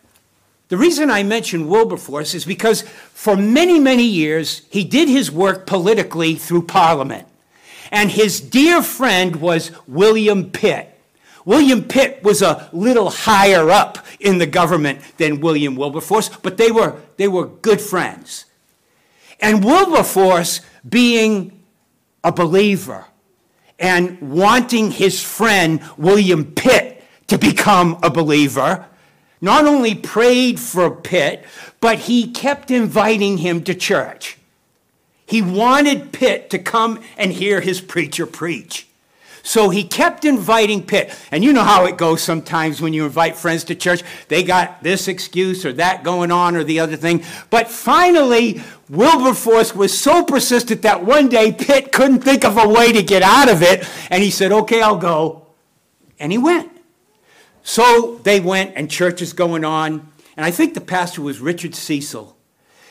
the 0.68 0.76
reason 0.76 1.10
I 1.10 1.22
mention 1.22 1.68
Wilberforce 1.68 2.34
is 2.34 2.44
because 2.44 2.82
for 2.82 3.36
many, 3.36 3.78
many 3.78 4.04
years, 4.04 4.62
he 4.70 4.84
did 4.84 5.08
his 5.08 5.30
work 5.30 5.66
politically 5.66 6.34
through 6.34 6.62
Parliament 6.62 7.26
and 7.90 8.10
his 8.10 8.40
dear 8.40 8.82
friend 8.82 9.36
was 9.36 9.70
William 9.86 10.50
Pitt. 10.50 10.94
William 11.44 11.82
Pitt 11.84 12.22
was 12.22 12.42
a 12.42 12.68
little 12.72 13.10
higher 13.10 13.70
up 13.70 13.98
in 14.20 14.38
the 14.38 14.46
government 14.46 15.00
than 15.16 15.40
William 15.40 15.76
Wilberforce, 15.76 16.28
but 16.28 16.56
they 16.58 16.70
were, 16.70 16.96
they 17.16 17.28
were 17.28 17.46
good 17.46 17.80
friends. 17.80 18.44
And 19.40 19.64
Wilberforce, 19.64 20.60
being 20.88 21.62
a 22.24 22.32
believer 22.32 23.06
and 23.78 24.20
wanting 24.20 24.90
his 24.90 25.22
friend 25.22 25.80
William 25.96 26.52
Pitt 26.52 27.02
to 27.28 27.38
become 27.38 27.98
a 28.02 28.10
believer, 28.10 28.86
not 29.40 29.64
only 29.64 29.94
prayed 29.94 30.58
for 30.58 30.90
Pitt, 30.90 31.44
but 31.80 32.00
he 32.00 32.30
kept 32.32 32.70
inviting 32.70 33.38
him 33.38 33.62
to 33.64 33.74
church. 33.74 34.37
He 35.28 35.42
wanted 35.42 36.10
Pitt 36.10 36.48
to 36.50 36.58
come 36.58 37.00
and 37.18 37.30
hear 37.30 37.60
his 37.60 37.82
preacher 37.82 38.24
preach. 38.24 38.88
So 39.42 39.68
he 39.68 39.84
kept 39.84 40.24
inviting 40.24 40.82
Pitt. 40.82 41.14
And 41.30 41.44
you 41.44 41.52
know 41.52 41.62
how 41.62 41.84
it 41.84 41.98
goes 41.98 42.22
sometimes 42.22 42.80
when 42.80 42.94
you 42.94 43.04
invite 43.04 43.36
friends 43.36 43.64
to 43.64 43.74
church. 43.74 44.02
They 44.28 44.42
got 44.42 44.82
this 44.82 45.06
excuse 45.06 45.66
or 45.66 45.72
that 45.74 46.02
going 46.02 46.30
on 46.30 46.56
or 46.56 46.64
the 46.64 46.80
other 46.80 46.96
thing. 46.96 47.22
But 47.50 47.68
finally, 47.68 48.62
Wilberforce 48.88 49.74
was 49.74 49.98
so 49.98 50.24
persistent 50.24 50.80
that 50.82 51.04
one 51.04 51.28
day 51.28 51.52
Pitt 51.52 51.92
couldn't 51.92 52.20
think 52.20 52.44
of 52.44 52.56
a 52.56 52.66
way 52.66 52.90
to 52.92 53.02
get 53.02 53.22
out 53.22 53.50
of 53.50 53.62
it. 53.62 53.86
And 54.10 54.22
he 54.22 54.30
said, 54.30 54.50
Okay, 54.50 54.80
I'll 54.80 54.96
go. 54.96 55.46
And 56.18 56.32
he 56.32 56.38
went. 56.38 56.72
So 57.62 58.18
they 58.22 58.40
went, 58.40 58.72
and 58.76 58.90
church 58.90 59.20
is 59.20 59.34
going 59.34 59.62
on. 59.62 60.10
And 60.38 60.46
I 60.46 60.50
think 60.50 60.72
the 60.72 60.80
pastor 60.80 61.20
was 61.20 61.38
Richard 61.38 61.74
Cecil. 61.74 62.37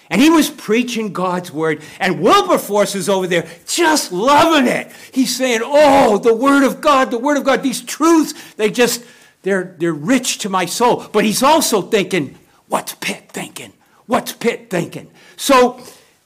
And 0.10 0.22
he 0.22 0.30
was 0.30 0.50
preaching 0.50 1.12
God's 1.12 1.52
word. 1.52 1.82
And 2.00 2.22
Wilberforce 2.22 2.96
is 2.96 3.10
over 3.10 3.28
there 3.28 3.48
just 3.66 4.12
loving 4.12 4.68
it. 4.68 4.92
He's 5.12 5.36
saying, 5.36 5.62
Oh, 5.64 6.18
the 6.18 6.34
word 6.34 6.64
of 6.64 6.80
God, 6.80 7.12
the 7.12 7.18
word 7.18 7.38
of 7.38 7.44
God, 7.44 7.62
these 7.62 7.82
truths, 7.82 8.34
they 8.56 8.72
just, 8.72 9.04
they're, 9.42 9.76
they're 9.78 9.94
rich 9.94 10.38
to 10.40 10.50
my 10.50 10.66
soul. 10.66 11.06
But 11.12 11.26
he's 11.26 11.44
also 11.44 11.82
thinking, 11.82 12.38
What's 12.68 12.96
Pitt 12.96 13.30
thinking? 13.30 13.74
What's 14.06 14.32
Pitt 14.32 14.70
thinking? 14.70 15.12
So 15.36 15.82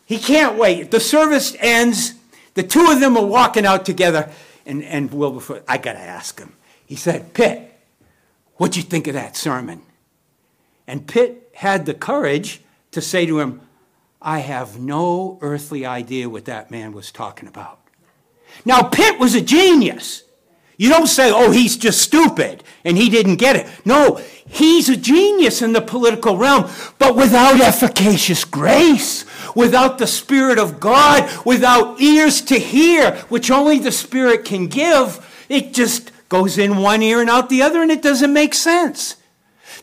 he 0.05 0.19
can't 0.19 0.57
wait. 0.57 0.91
The 0.91 0.99
service 0.99 1.55
ends. 1.59 2.13
The 2.53 2.63
two 2.63 2.87
of 2.91 2.99
them 2.99 3.17
are 3.17 3.25
walking 3.25 3.65
out 3.65 3.85
together. 3.85 4.31
And, 4.65 4.83
and 4.83 5.11
Wilberforce, 5.11 5.63
I 5.67 5.77
got 5.77 5.93
to 5.93 5.99
ask 5.99 6.39
him. 6.39 6.53
He 6.85 6.95
said, 6.95 7.33
Pitt, 7.33 7.73
what'd 8.55 8.75
you 8.75 8.83
think 8.83 9.07
of 9.07 9.15
that 9.15 9.35
sermon? 9.35 9.81
And 10.85 11.07
Pitt 11.07 11.49
had 11.55 11.85
the 11.85 11.93
courage 11.93 12.61
to 12.91 13.01
say 13.01 13.25
to 13.25 13.39
him, 13.39 13.61
I 14.21 14.39
have 14.39 14.79
no 14.79 15.39
earthly 15.41 15.85
idea 15.85 16.29
what 16.29 16.45
that 16.45 16.69
man 16.69 16.91
was 16.91 17.11
talking 17.11 17.47
about. 17.47 17.79
Now, 18.65 18.83
Pitt 18.83 19.19
was 19.19 19.33
a 19.33 19.41
genius. 19.41 20.23
You 20.77 20.89
don't 20.89 21.07
say, 21.07 21.31
oh, 21.31 21.51
he's 21.51 21.77
just 21.77 22.01
stupid 22.01 22.63
and 22.83 22.97
he 22.97 23.09
didn't 23.09 23.37
get 23.37 23.55
it. 23.55 23.67
No, 23.85 24.21
he's 24.47 24.89
a 24.89 24.97
genius 24.97 25.61
in 25.61 25.73
the 25.73 25.81
political 25.81 26.37
realm, 26.37 26.69
but 26.99 27.15
without 27.15 27.59
efficacious 27.59 28.45
grace, 28.45 29.25
without 29.55 29.97
the 29.97 30.07
Spirit 30.07 30.59
of 30.59 30.79
God, 30.79 31.29
without 31.45 31.99
ears 31.99 32.41
to 32.41 32.59
hear, 32.59 33.15
which 33.29 33.49
only 33.49 33.79
the 33.79 33.91
Spirit 33.91 34.45
can 34.45 34.67
give, 34.67 35.45
it 35.49 35.73
just 35.73 36.11
goes 36.29 36.57
in 36.57 36.77
one 36.77 37.01
ear 37.01 37.21
and 37.21 37.29
out 37.29 37.49
the 37.49 37.61
other 37.61 37.81
and 37.81 37.91
it 37.91 38.01
doesn't 38.01 38.33
make 38.33 38.53
sense. 38.53 39.17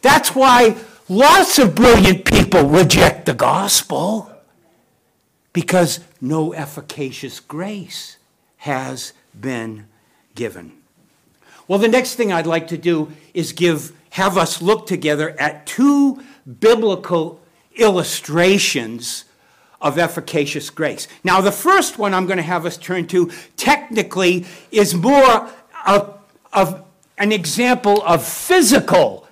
That's 0.00 0.34
why 0.34 0.76
Lots 1.10 1.58
of 1.58 1.74
brilliant 1.74 2.26
people 2.26 2.37
reject 2.54 3.26
the 3.26 3.34
gospel 3.34 4.30
because 5.52 6.00
no 6.20 6.52
efficacious 6.52 7.40
grace 7.40 8.16
has 8.58 9.12
been 9.38 9.86
given. 10.34 10.72
Well, 11.66 11.78
the 11.78 11.88
next 11.88 12.14
thing 12.14 12.32
I'd 12.32 12.46
like 12.46 12.68
to 12.68 12.78
do 12.78 13.12
is 13.34 13.52
give 13.52 13.92
have 14.10 14.38
us 14.38 14.62
look 14.62 14.86
together 14.86 15.38
at 15.38 15.66
two 15.66 16.22
biblical 16.60 17.40
illustrations 17.76 19.24
of 19.80 19.98
efficacious 19.98 20.70
grace. 20.70 21.06
Now, 21.22 21.40
the 21.40 21.52
first 21.52 21.98
one 21.98 22.14
I'm 22.14 22.26
going 22.26 22.38
to 22.38 22.42
have 22.42 22.66
us 22.66 22.76
turn 22.76 23.06
to 23.08 23.30
technically 23.56 24.46
is 24.72 24.94
more 24.94 25.50
of, 25.86 26.18
of 26.52 26.84
an 27.18 27.32
example 27.32 28.02
of 28.02 28.24
physical 28.24 29.27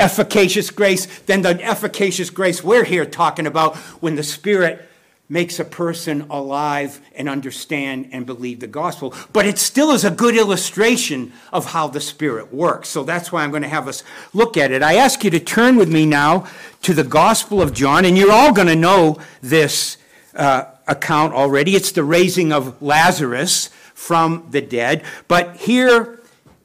efficacious 0.00 0.70
grace 0.70 1.06
than 1.20 1.42
the 1.42 1.62
efficacious 1.62 2.30
grace 2.30 2.64
we're 2.64 2.84
here 2.84 3.04
talking 3.04 3.46
about 3.46 3.76
when 4.00 4.16
the 4.16 4.22
Spirit 4.22 4.86
makes 5.30 5.60
a 5.60 5.64
person 5.64 6.22
alive 6.28 7.00
and 7.14 7.28
understand 7.28 8.08
and 8.10 8.26
believe 8.26 8.58
the 8.58 8.66
gospel. 8.66 9.14
But 9.32 9.46
it 9.46 9.58
still 9.58 9.92
is 9.92 10.04
a 10.04 10.10
good 10.10 10.36
illustration 10.36 11.32
of 11.52 11.66
how 11.66 11.86
the 11.86 12.00
Spirit 12.00 12.52
works. 12.52 12.88
So 12.88 13.04
that's 13.04 13.30
why 13.30 13.44
I'm 13.44 13.50
going 13.50 13.62
to 13.62 13.68
have 13.68 13.86
us 13.86 14.02
look 14.34 14.56
at 14.56 14.72
it. 14.72 14.82
I 14.82 14.96
ask 14.96 15.22
you 15.22 15.30
to 15.30 15.38
turn 15.38 15.76
with 15.76 15.88
me 15.88 16.04
now 16.04 16.48
to 16.82 16.92
the 16.92 17.04
Gospel 17.04 17.62
of 17.62 17.72
John, 17.72 18.04
and 18.04 18.18
you're 18.18 18.32
all 18.32 18.52
going 18.52 18.66
to 18.66 18.76
know 18.76 19.18
this 19.40 19.98
uh, 20.34 20.64
account 20.88 21.32
already. 21.32 21.76
It's 21.76 21.92
the 21.92 22.04
raising 22.04 22.52
of 22.52 22.82
Lazarus 22.82 23.68
from 23.94 24.48
the 24.50 24.60
dead. 24.60 25.04
But 25.28 25.56
here, 25.56 26.19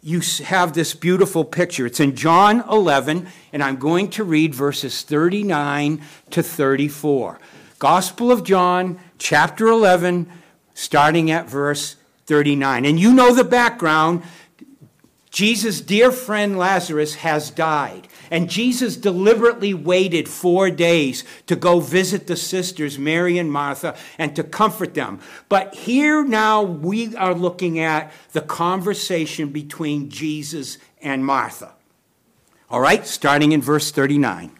you 0.05 0.21
have 0.43 0.73
this 0.73 0.93
beautiful 0.93 1.43
picture. 1.43 1.87
It's 1.87 1.99
in 1.99 2.15
John 2.15 2.63
11, 2.69 3.25
and 3.51 3.63
I'm 3.63 3.77
going 3.77 4.11
to 4.11 4.23
read 4.23 4.53
verses 4.53 5.01
39 5.01 5.99
to 6.29 6.43
34. 6.43 7.39
Gospel 7.79 8.31
of 8.31 8.43
John, 8.43 8.99
chapter 9.17 9.65
11, 9.65 10.31
starting 10.75 11.31
at 11.31 11.49
verse 11.49 11.95
39. 12.27 12.85
And 12.85 12.99
you 12.99 13.15
know 13.15 13.33
the 13.33 13.43
background. 13.43 14.21
Jesus' 15.35 15.81
dear 15.81 16.13
friend 16.13 16.57
Lazarus 16.57 17.15
has 17.15 17.51
died. 17.51 18.07
And 18.31 18.49
Jesus 18.49 18.95
deliberately 18.95 19.73
waited 19.73 20.29
four 20.29 20.71
days 20.71 21.25
to 21.47 21.57
go 21.57 21.81
visit 21.81 22.25
the 22.25 22.37
sisters, 22.37 22.97
Mary 22.97 23.37
and 23.37 23.51
Martha, 23.51 23.97
and 24.17 24.33
to 24.37 24.45
comfort 24.45 24.93
them. 24.93 25.19
But 25.49 25.75
here 25.75 26.23
now 26.23 26.61
we 26.61 27.13
are 27.17 27.33
looking 27.33 27.79
at 27.79 28.13
the 28.31 28.39
conversation 28.39 29.49
between 29.49 30.09
Jesus 30.09 30.77
and 31.01 31.25
Martha. 31.25 31.73
All 32.69 32.79
right, 32.79 33.05
starting 33.05 33.51
in 33.51 33.61
verse 33.61 33.91
39. 33.91 34.53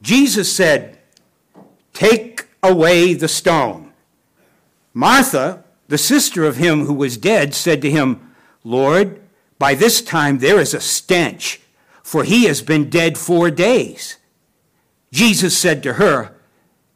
Jesus 0.00 0.54
said, 0.54 1.00
Take 1.92 2.46
away 2.62 3.12
the 3.12 3.26
stone. 3.26 3.92
Martha, 4.94 5.64
the 5.88 5.98
sister 5.98 6.44
of 6.44 6.58
him 6.58 6.84
who 6.84 6.94
was 6.94 7.16
dead, 7.16 7.54
said 7.54 7.82
to 7.82 7.90
him, 7.90 8.32
Lord, 8.62 9.20
by 9.58 9.74
this 9.74 10.00
time 10.00 10.38
there 10.38 10.60
is 10.60 10.74
a 10.74 10.80
stench 10.80 11.60
for 12.08 12.24
he 12.24 12.44
has 12.44 12.62
been 12.62 12.88
dead 12.88 13.18
four 13.18 13.50
days. 13.50 14.16
Jesus 15.12 15.58
said 15.58 15.82
to 15.82 15.94
her, 15.94 16.34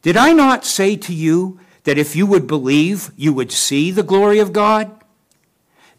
Did 0.01 0.17
I 0.17 0.33
not 0.33 0.65
say 0.65 0.95
to 0.95 1.13
you 1.13 1.59
that 1.83 1.99
if 1.99 2.15
you 2.15 2.25
would 2.25 2.47
believe, 2.47 3.11
you 3.15 3.31
would 3.31 3.51
see 3.51 3.91
the 3.91 4.01
glory 4.01 4.39
of 4.39 4.53
God? 4.53 4.89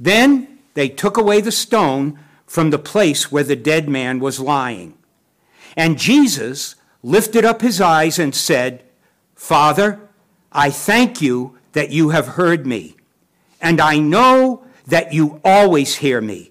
Then 0.01 0.59
they 0.75 0.89
took 0.89 1.17
away 1.17 1.41
the 1.41 1.53
stone 1.53 2.19
from 2.45 2.71
the 2.71 2.79
place 2.79 3.31
where 3.31 3.45
the 3.45 3.55
dead 3.55 3.89
man 3.89 4.19
was 4.19 4.41
lying. 4.41 4.99
And 5.77 5.97
Jesus 5.97 6.75
lifted 7.05 7.45
up 7.45 7.63
his 7.63 7.81
eyes 7.81 8.19
and 8.19 8.35
said, 8.35 8.83
Father, 9.37 10.01
I 10.51 10.71
thank 10.71 11.23
you 11.23 11.57
that 11.71 11.91
you 11.91 12.09
have 12.09 12.35
heard 12.35 12.67
me, 12.67 12.97
and 13.61 13.81
I 13.81 13.99
know 13.99 14.65
that 14.89 15.13
you 15.13 15.41
always 15.45 15.99
hear 15.99 16.21
me. 16.21 16.51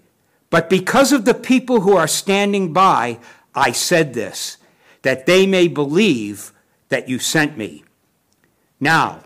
But 0.54 0.70
because 0.70 1.12
of 1.12 1.26
the 1.26 1.34
people 1.34 1.82
who 1.82 1.98
are 1.98 2.08
standing 2.08 2.74
by, 2.74 3.18
I 3.56 3.72
said 3.72 4.14
this, 4.14 4.58
that 5.02 5.26
they 5.26 5.48
may 5.48 5.68
believe 5.68 6.54
that 6.90 7.10
you 7.10 7.18
sent 7.18 7.58
me. 7.58 7.84
Now, 8.80 9.22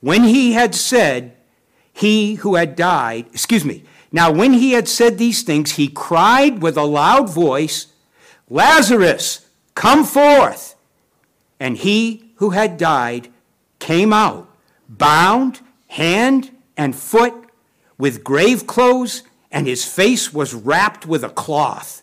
when 0.00 0.24
he 0.24 0.54
had 0.54 0.74
said, 0.74 1.36
he 1.92 2.34
who 2.34 2.56
had 2.56 2.74
died, 2.74 3.26
excuse 3.26 3.64
me, 3.64 3.84
now 4.10 4.32
when 4.32 4.54
he 4.54 4.72
had 4.72 4.88
said 4.88 5.16
these 5.16 5.44
things, 5.44 5.76
he 5.76 5.86
cried 5.86 6.60
with 6.60 6.76
a 6.76 6.82
loud 6.82 7.30
voice, 7.30 7.86
Lazarus, 8.50 9.46
come 9.76 10.02
forth. 10.02 10.74
And 11.60 11.76
he 11.76 12.32
who 12.38 12.50
had 12.50 12.78
died 12.78 13.28
came 13.78 14.12
out, 14.12 14.52
bound 14.88 15.60
hand 15.86 16.50
and 16.76 16.96
foot 16.96 17.32
with 17.96 18.24
grave 18.24 18.66
clothes 18.66 19.22
and 19.54 19.68
his 19.68 19.84
face 19.84 20.34
was 20.34 20.52
wrapped 20.52 21.06
with 21.06 21.22
a 21.22 21.28
cloth. 21.28 22.02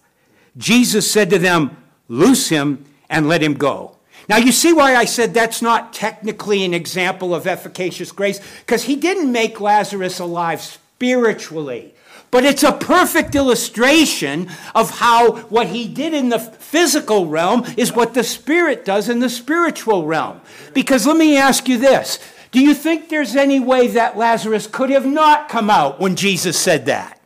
Jesus 0.58 1.12
said 1.12 1.30
to 1.30 1.38
them, 1.38 1.78
Loose 2.08 2.50
him 2.50 2.86
and 3.10 3.28
let 3.28 3.44
him 3.44 3.54
go. 3.54 3.98
Now, 4.30 4.38
you 4.38 4.52
see 4.52 4.72
why 4.72 4.96
I 4.96 5.06
said 5.06 5.34
that's 5.34 5.62
not 5.62 5.94
technically 5.94 6.64
an 6.64 6.74
example 6.74 7.36
of 7.36 7.46
efficacious 7.46 8.12
grace? 8.12 8.40
Because 8.60 8.84
he 8.84 8.96
didn't 8.96 9.32
make 9.32 9.60
Lazarus 9.60 10.20
alive 10.20 10.62
spiritually. 10.62 11.94
But 12.32 12.46
it's 12.46 12.64
a 12.64 12.72
perfect 12.72 13.36
illustration 13.36 14.50
of 14.74 15.00
how 15.00 15.34
what 15.50 15.68
he 15.68 15.88
did 15.90 16.14
in 16.14 16.30
the 16.30 16.40
physical 16.40 17.28
realm 17.28 17.66
is 17.76 17.92
what 17.92 18.14
the 18.14 18.24
Spirit 18.24 18.86
does 18.86 19.10
in 19.10 19.20
the 19.20 19.30
spiritual 19.30 20.06
realm. 20.06 20.40
Because 20.74 21.06
let 21.06 21.18
me 21.18 21.36
ask 21.38 21.68
you 21.68 21.78
this 21.78 22.20
Do 22.52 22.62
you 22.62 22.74
think 22.74 23.10
there's 23.10 23.36
any 23.36 23.60
way 23.60 23.88
that 23.88 24.18
Lazarus 24.18 24.68
could 24.68 24.90
have 24.90 25.06
not 25.06 25.50
come 25.50 25.70
out 25.70 26.00
when 26.00 26.16
Jesus 26.16 26.58
said 26.58 26.86
that? 26.86 27.21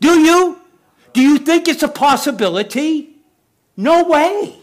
Do 0.00 0.18
you? 0.18 0.60
Do 1.12 1.20
you 1.20 1.38
think 1.38 1.68
it's 1.68 1.82
a 1.82 1.88
possibility? 1.88 3.16
No 3.76 4.04
way. 4.04 4.56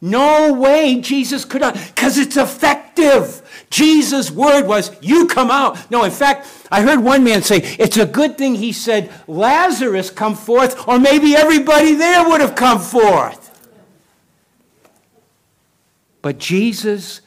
No 0.00 0.54
way 0.54 1.00
Jesus 1.00 1.44
could 1.44 1.60
not, 1.60 1.74
because 1.74 2.16
it's 2.16 2.38
effective. 2.38 3.42
Jesus' 3.68 4.30
word 4.30 4.66
was, 4.66 4.90
You 5.02 5.26
come 5.26 5.50
out. 5.50 5.90
No, 5.90 6.04
in 6.04 6.10
fact, 6.10 6.48
I 6.70 6.80
heard 6.80 7.00
one 7.00 7.22
man 7.22 7.42
say, 7.42 7.58
It's 7.78 7.98
a 7.98 8.06
good 8.06 8.38
thing 8.38 8.54
he 8.54 8.72
said, 8.72 9.12
Lazarus 9.26 10.08
come 10.08 10.34
forth, 10.34 10.88
or 10.88 10.98
maybe 10.98 11.36
everybody 11.36 11.94
there 11.94 12.26
would 12.26 12.40
have 12.40 12.54
come 12.54 12.80
forth. 12.80 13.48
But 16.22 16.38
Jesus 16.38 17.20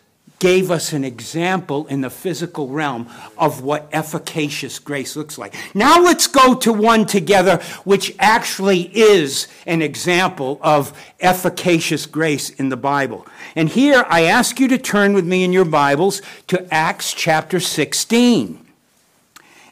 gave 0.44 0.70
us 0.70 0.92
an 0.92 1.06
example 1.06 1.88
in 1.88 2.02
the 2.02 2.10
physical 2.10 2.68
realm 2.68 3.10
of 3.38 3.62
what 3.62 3.88
efficacious 3.94 4.78
grace 4.78 5.16
looks 5.16 5.38
like. 5.38 5.56
Now 5.74 6.02
let's 6.02 6.28
go 6.28 6.54
to 6.56 6.74
one 6.74 7.06
together, 7.06 7.62
which 7.86 8.14
actually 8.20 8.82
is 8.94 9.48
an 9.66 9.82
example 9.82 10.60
of 10.62 10.92
efficacious 11.22 12.06
grace 12.06 12.50
in 12.50 12.68
the 12.68 12.76
Bible. 12.76 13.26
And 13.56 13.70
here 13.70 14.06
I 14.10 14.24
ask 14.24 14.60
you 14.60 14.68
to 14.68 14.78
turn 14.78 15.14
with 15.14 15.26
me 15.26 15.46
in 15.46 15.54
your 15.54 15.64
Bibles 15.64 16.22
to 16.48 16.68
Acts 16.74 17.14
chapter 17.14 17.62
16. 17.62 18.68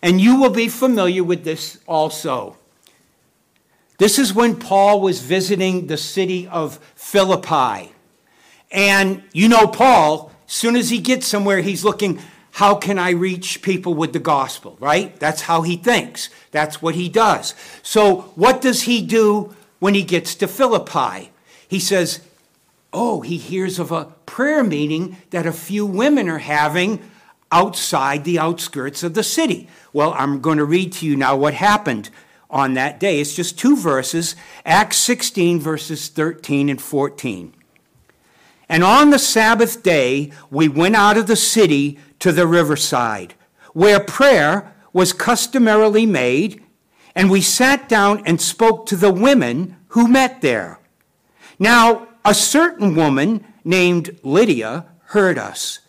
And 0.02 0.22
you 0.22 0.40
will 0.40 0.52
be 0.52 0.70
familiar 0.70 1.26
with 1.26 1.44
this 1.44 1.80
also. 1.86 2.56
This 3.98 4.18
is 4.18 4.34
when 4.34 4.56
Paul 4.56 5.02
was 5.02 5.20
visiting 5.20 5.88
the 5.88 5.98
city 5.98 6.48
of 6.48 6.78
Philippi. 6.96 7.92
And 8.72 9.22
you 9.34 9.50
know 9.50 9.68
Paul, 9.68 10.31
soon 10.54 10.76
as 10.76 10.90
he 10.90 11.00
gets 11.00 11.28
somewhere, 11.28 11.62
he's 11.62 11.84
looking, 11.84 12.20
how 12.52 12.76
can 12.76 13.00
I 13.00 13.12
reach 13.12 13.62
people 13.62 13.94
with 13.94 14.14
the 14.14 14.20
gospel, 14.20 14.78
right? 14.80 15.18
That's 15.20 15.44
how 15.44 15.62
he 15.62 15.78
thinks. 15.78 16.30
That's 16.52 16.82
what 16.82 16.96
he 16.96 17.08
does. 17.08 17.56
So, 17.82 18.34
what 18.36 18.62
does 18.62 18.84
he 18.84 19.02
do 19.02 19.56
when 19.80 19.94
he 19.94 20.04
gets 20.04 20.36
to 20.36 20.48
Philippi? 20.48 21.32
He 21.68 21.80
says, 21.80 22.20
Oh, 22.94 23.22
he 23.22 23.38
hears 23.38 23.80
of 23.80 23.94
a 23.94 24.06
prayer 24.26 24.66
meeting 24.66 25.16
that 25.30 25.46
a 25.46 25.54
few 25.54 25.86
women 25.86 26.28
are 26.28 26.40
having 26.40 27.00
outside 27.50 28.26
the 28.26 28.38
outskirts 28.38 29.04
of 29.04 29.14
the 29.14 29.24
city. 29.24 29.70
Well, 29.94 30.14
I'm 30.18 30.42
going 30.42 30.58
to 30.58 30.66
read 30.66 30.92
to 30.94 31.06
you 31.06 31.16
now 31.16 31.38
what 31.38 31.54
happened 31.54 32.10
on 32.50 32.74
that 32.74 33.00
day. 33.00 33.22
It's 33.22 33.34
just 33.34 33.58
two 33.58 33.78
verses 33.78 34.36
Acts 34.66 34.98
16, 34.98 35.62
verses 35.62 36.10
13 36.10 36.68
and 36.68 36.82
14. 36.82 37.54
And 38.72 38.86
on 38.86 39.10
the 39.10 39.20
Sabbath 39.20 39.84
day, 39.84 40.32
we 40.50 40.70
went 40.70 40.96
out 40.96 41.18
of 41.18 41.28
the 41.28 41.36
city 41.36 42.00
to 42.20 42.32
the 42.32 42.48
riverside, 42.48 43.34
where 43.74 44.00
prayer 44.00 44.74
was 44.94 45.12
customarily 45.12 46.06
made, 46.06 46.64
and 47.14 47.30
we 47.30 47.42
sat 47.42 47.90
down 47.90 48.26
and 48.26 48.40
spoke 48.40 48.86
to 48.86 48.96
the 48.96 49.12
women 49.12 49.76
who 49.90 50.08
met 50.08 50.40
there. 50.40 50.80
Now, 51.60 52.08
a 52.24 52.34
certain 52.34 52.96
woman 52.96 53.46
named 53.66 54.18
Lydia 54.24 54.86
heard 55.08 55.38
us. 55.38 55.80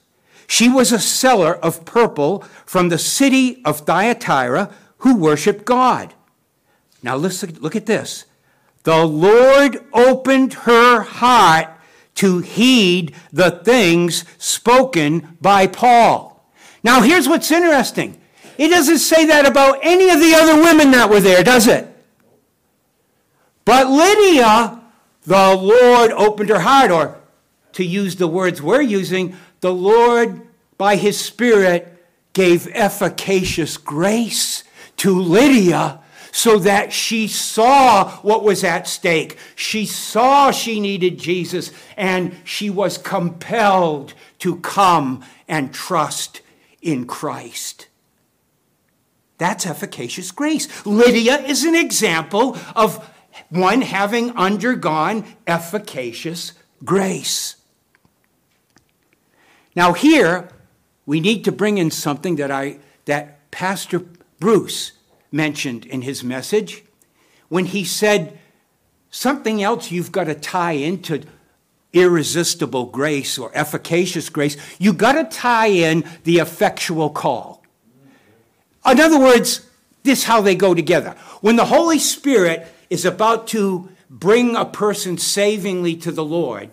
She 0.49 0.68
was 0.68 0.90
a 0.90 0.99
seller 0.99 1.55
of 1.55 1.85
purple 1.85 2.40
from 2.66 2.88
the 2.88 2.99
city 2.99 3.64
of 3.64 3.83
Thyatira 3.83 4.75
who 4.99 5.14
worshiped 5.14 5.64
God. 5.64 6.14
Now, 7.01 7.14
listen, 7.14 7.57
look 7.61 7.77
at 7.77 7.87
this. 7.87 8.25
The 8.83 9.05
Lord 9.05 9.85
opened 9.92 10.55
her 10.55 11.03
heart 11.03 11.68
to 12.16 12.40
heed 12.40 13.14
the 13.33 13.51
things 13.51 14.25
spoken 14.38 15.37
by 15.40 15.66
Paul. 15.66 16.44
Now, 16.85 17.01
here's 17.01 17.29
what's 17.29 17.51
interesting 17.51 18.18
it 18.59 18.68
doesn't 18.68 18.98
say 18.98 19.27
that 19.27 19.46
about 19.46 19.79
any 19.83 20.11
of 20.11 20.20
the 20.20 20.35
other 20.35 20.62
women 20.62 20.90
that 20.92 21.11
were 21.11 21.20
there, 21.20 21.42
does 21.42 21.66
it? 21.66 21.88
But 23.64 23.88
Lydia, 23.88 24.81
the 25.25 25.55
Lord 25.55 26.11
opened 26.12 26.51
her 26.51 26.61
heart, 26.61 26.90
or 26.90 27.18
to 27.72 27.85
use 27.85 28.16
the 28.16 28.29
words 28.29 28.61
we're 28.61 28.83
using, 28.83 29.37
the 29.61 29.72
Lord, 29.72 30.42
by 30.77 30.96
his 30.96 31.18
Spirit, 31.18 31.88
gave 32.33 32.68
efficacious 32.68 33.77
grace 33.77 34.64
to 34.98 35.18
Lydia 35.18 36.02
so 36.33 36.59
that 36.59 36.92
she 36.92 37.29
saw 37.29 38.11
what 38.23 38.42
was 38.42 38.64
at 38.64 38.88
stake. 38.88 39.37
She 39.55 39.85
saw 39.85 40.51
she 40.51 40.81
needed 40.81 41.18
Jesus, 41.18 41.71
and 41.97 42.35
she 42.42 42.71
was 42.71 42.99
compelled 42.99 44.14
to 44.40 44.57
come 44.57 45.23
and 45.47 45.73
trust 45.73 46.40
in 46.81 47.07
Christ. 47.07 47.87
That's 49.37 49.66
efficacious 49.66 50.31
grace. 50.31 50.87
Lydia 50.87 51.37
is 51.37 51.64
an 51.64 51.75
example 51.75 52.57
of 52.75 53.09
one 53.51 53.83
having 53.83 54.31
undergone 54.31 55.25
efficacious 55.47 56.55
grace. 56.83 57.57
Now, 59.77 59.92
here, 59.92 60.49
we 61.05 61.21
need 61.21 61.45
to 61.45 61.53
bring 61.53 61.77
in 61.77 61.90
something 61.90 62.37
that, 62.37 62.51
I, 62.51 62.79
that 63.05 63.51
Pastor 63.51 64.03
Bruce 64.38 64.92
mentioned 65.33 65.87
in 65.87 66.03
his 66.03 66.23
message 66.23 66.85
when 67.49 67.66
he 67.66 67.85
said 67.85 68.38
something 69.11 69.62
else 69.62 69.90
you've 69.90 70.12
got 70.12 70.25
to 70.25 70.35
tie 70.35 70.73
into 70.73 71.23
irresistible 71.92 72.87
grace 72.87 73.38
or 73.38 73.51
efficacious 73.55 74.29
grace. 74.29 74.57
You've 74.79 74.99
got 74.99 75.12
to 75.12 75.25
tie 75.25 75.66
in 75.66 76.05
the 76.25 76.38
effectual 76.38 77.11
call. 77.11 77.62
In 78.87 79.01
other 79.01 79.18
words, 79.18 79.66
this 80.03 80.21
is 80.21 80.25
how 80.25 80.40
they 80.40 80.55
go 80.55 80.75
together. 80.75 81.14
When 81.40 81.57
the 81.57 81.66
Holy 81.66 81.99
Spirit 81.99 82.66
is 82.90 83.05
about 83.05 83.47
to 83.49 83.90
bring 84.11 84.57
a 84.57 84.64
person 84.64 85.18
savingly 85.18 85.97
to 85.97 86.11
the 86.11 86.25
Lord, 86.25 86.71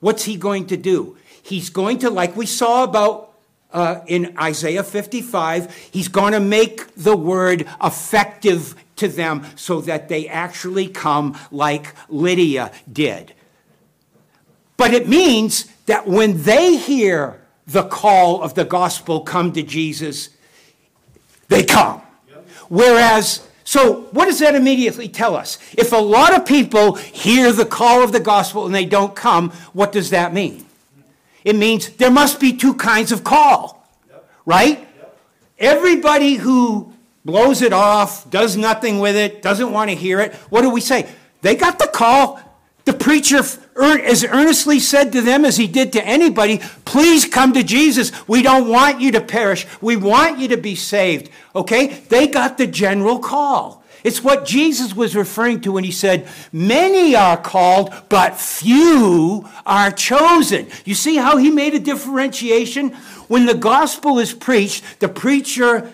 what's 0.00 0.24
he 0.24 0.36
going 0.36 0.66
to 0.68 0.76
do? 0.76 1.16
He's 1.42 1.70
going 1.70 1.98
to, 1.98 2.10
like 2.10 2.36
we 2.36 2.46
saw 2.46 2.82
about 2.82 3.25
uh, 3.72 4.00
in 4.06 4.36
Isaiah 4.38 4.82
55, 4.82 5.74
he's 5.90 6.08
going 6.08 6.32
to 6.32 6.40
make 6.40 6.94
the 6.94 7.16
word 7.16 7.66
effective 7.82 8.74
to 8.96 9.08
them 9.08 9.44
so 9.56 9.80
that 9.82 10.08
they 10.08 10.28
actually 10.28 10.88
come 10.88 11.38
like 11.50 11.94
Lydia 12.08 12.72
did. 12.90 13.34
But 14.76 14.92
it 14.92 15.08
means 15.08 15.64
that 15.86 16.06
when 16.06 16.42
they 16.42 16.76
hear 16.76 17.40
the 17.66 17.84
call 17.84 18.42
of 18.42 18.54
the 18.54 18.64
gospel 18.64 19.20
come 19.20 19.52
to 19.52 19.62
Jesus, 19.62 20.30
they 21.48 21.64
come. 21.64 22.02
Whereas, 22.68 23.46
so 23.64 24.02
what 24.12 24.26
does 24.26 24.38
that 24.40 24.54
immediately 24.54 25.08
tell 25.08 25.36
us? 25.36 25.58
If 25.76 25.92
a 25.92 25.96
lot 25.96 26.34
of 26.34 26.46
people 26.46 26.94
hear 26.94 27.52
the 27.52 27.64
call 27.64 28.02
of 28.02 28.12
the 28.12 28.20
gospel 28.20 28.66
and 28.66 28.74
they 28.74 28.84
don't 28.84 29.14
come, 29.14 29.50
what 29.72 29.92
does 29.92 30.10
that 30.10 30.32
mean? 30.34 30.65
It 31.46 31.54
means 31.54 31.90
there 31.90 32.10
must 32.10 32.40
be 32.40 32.52
two 32.52 32.74
kinds 32.74 33.12
of 33.12 33.22
call, 33.22 33.88
right? 34.44 34.84
Everybody 35.60 36.34
who 36.34 36.92
blows 37.24 37.62
it 37.62 37.72
off, 37.72 38.28
does 38.28 38.56
nothing 38.56 38.98
with 38.98 39.14
it, 39.14 39.42
doesn't 39.42 39.70
want 39.70 39.88
to 39.90 39.94
hear 39.94 40.18
it, 40.18 40.34
what 40.50 40.62
do 40.62 40.70
we 40.70 40.80
say? 40.80 41.08
They 41.42 41.54
got 41.54 41.78
the 41.78 41.86
call. 41.86 42.40
The 42.84 42.92
preacher 42.92 43.36
as 43.36 44.24
earnestly 44.24 44.80
said 44.80 45.12
to 45.12 45.20
them 45.20 45.44
as 45.44 45.56
he 45.56 45.68
did 45.68 45.92
to 45.92 46.04
anybody, 46.04 46.58
please 46.84 47.24
come 47.24 47.52
to 47.52 47.62
Jesus. 47.62 48.10
We 48.26 48.42
don't 48.42 48.68
want 48.68 49.00
you 49.00 49.12
to 49.12 49.20
perish. 49.20 49.68
We 49.80 49.94
want 49.94 50.40
you 50.40 50.48
to 50.48 50.56
be 50.56 50.74
saved. 50.74 51.30
Okay? 51.54 51.86
They 52.08 52.26
got 52.26 52.58
the 52.58 52.66
general 52.66 53.20
call. 53.20 53.84
It's 54.06 54.22
what 54.22 54.44
Jesus 54.44 54.94
was 54.94 55.16
referring 55.16 55.62
to 55.62 55.72
when 55.72 55.82
he 55.82 55.90
said, 55.90 56.28
Many 56.52 57.16
are 57.16 57.36
called, 57.36 57.92
but 58.08 58.36
few 58.36 59.48
are 59.66 59.90
chosen. 59.90 60.68
You 60.84 60.94
see 60.94 61.16
how 61.16 61.38
he 61.38 61.50
made 61.50 61.74
a 61.74 61.80
differentiation? 61.80 62.90
When 63.26 63.46
the 63.46 63.54
gospel 63.54 64.20
is 64.20 64.32
preached, 64.32 65.00
the 65.00 65.08
preacher 65.08 65.92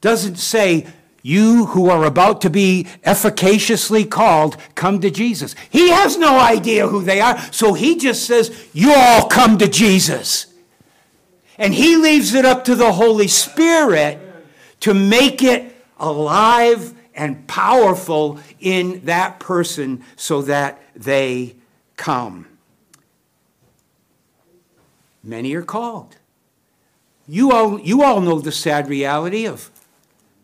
doesn't 0.00 0.36
say, 0.36 0.86
You 1.20 1.66
who 1.66 1.90
are 1.90 2.06
about 2.06 2.40
to 2.40 2.48
be 2.48 2.86
efficaciously 3.02 4.06
called, 4.06 4.56
come 4.74 4.98
to 5.02 5.10
Jesus. 5.10 5.54
He 5.68 5.90
has 5.90 6.16
no 6.16 6.38
idea 6.40 6.88
who 6.88 7.02
they 7.02 7.20
are, 7.20 7.38
so 7.52 7.74
he 7.74 7.98
just 7.98 8.24
says, 8.24 8.66
You 8.72 8.94
all 8.96 9.28
come 9.28 9.58
to 9.58 9.68
Jesus. 9.68 10.46
And 11.58 11.74
he 11.74 11.98
leaves 11.98 12.32
it 12.32 12.46
up 12.46 12.64
to 12.64 12.74
the 12.74 12.92
Holy 12.92 13.28
Spirit 13.28 14.20
to 14.80 14.94
make 14.94 15.42
it 15.42 15.76
alive 15.98 16.94
and 17.16 17.46
powerful 17.48 18.38
in 18.60 19.04
that 19.06 19.40
person 19.40 20.04
so 20.14 20.42
that 20.42 20.82
they 20.94 21.56
come. 21.96 22.46
Many 25.24 25.54
are 25.54 25.62
called. 25.62 26.16
You 27.26 27.50
all, 27.50 27.80
you 27.80 28.04
all 28.04 28.20
know 28.20 28.38
the 28.38 28.52
sad 28.52 28.88
reality 28.88 29.46
of 29.46 29.70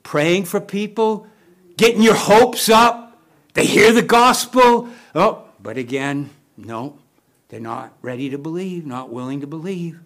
praying 0.03 0.47
for 0.47 0.61
people, 0.61 1.27
getting 1.77 2.03
your 2.03 2.17
hopes 2.17 2.69
up. 2.69 3.17
They 3.55 3.67
hear 3.67 3.93
the 3.93 4.03
gospel. 4.03 4.89
Oh, 5.15 5.45
but 5.63 5.77
again, 5.77 6.31
no, 6.57 6.99
they're 7.49 7.61
not 7.61 7.93
ready 8.03 8.31
to 8.31 8.39
believe, 8.39 8.85
not 8.85 9.11
willing 9.11 9.41
to 9.43 9.47
believe. 9.47 10.01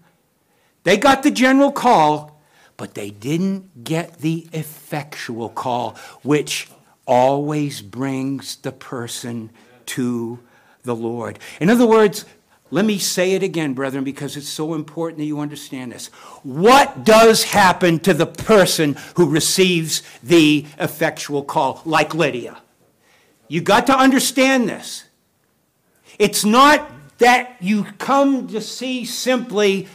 They 0.82 0.98
got 0.98 1.22
the 1.22 1.30
general 1.30 1.72
call, 1.72 2.35
but 2.76 2.94
they 2.94 3.10
didn't 3.10 3.84
get 3.84 4.18
the 4.18 4.48
effectual 4.52 5.48
call, 5.48 5.96
which 6.22 6.68
always 7.06 7.82
brings 7.82 8.56
the 8.56 8.72
person 8.72 9.50
to 9.86 10.38
the 10.82 10.94
Lord. 10.94 11.38
In 11.60 11.70
other 11.70 11.86
words, 11.86 12.24
let 12.70 12.84
me 12.84 12.98
say 12.98 13.32
it 13.32 13.42
again, 13.42 13.74
brethren, 13.74 14.02
because 14.02 14.36
it's 14.36 14.48
so 14.48 14.74
important 14.74 15.18
that 15.18 15.24
you 15.24 15.38
understand 15.38 15.92
this. 15.92 16.08
What 16.42 17.04
does 17.04 17.44
happen 17.44 18.00
to 18.00 18.12
the 18.12 18.26
person 18.26 18.96
who 19.14 19.30
receives 19.30 20.02
the 20.22 20.66
effectual 20.78 21.44
call, 21.44 21.80
like 21.84 22.14
Lydia? 22.14 22.60
You 23.48 23.60
got 23.60 23.86
to 23.86 23.96
understand 23.96 24.68
this. 24.68 25.04
It's 26.18 26.44
not 26.44 26.90
that 27.18 27.56
you 27.60 27.84
come 27.98 28.48
to 28.48 28.60
see 28.60 29.04
simply 29.04 29.86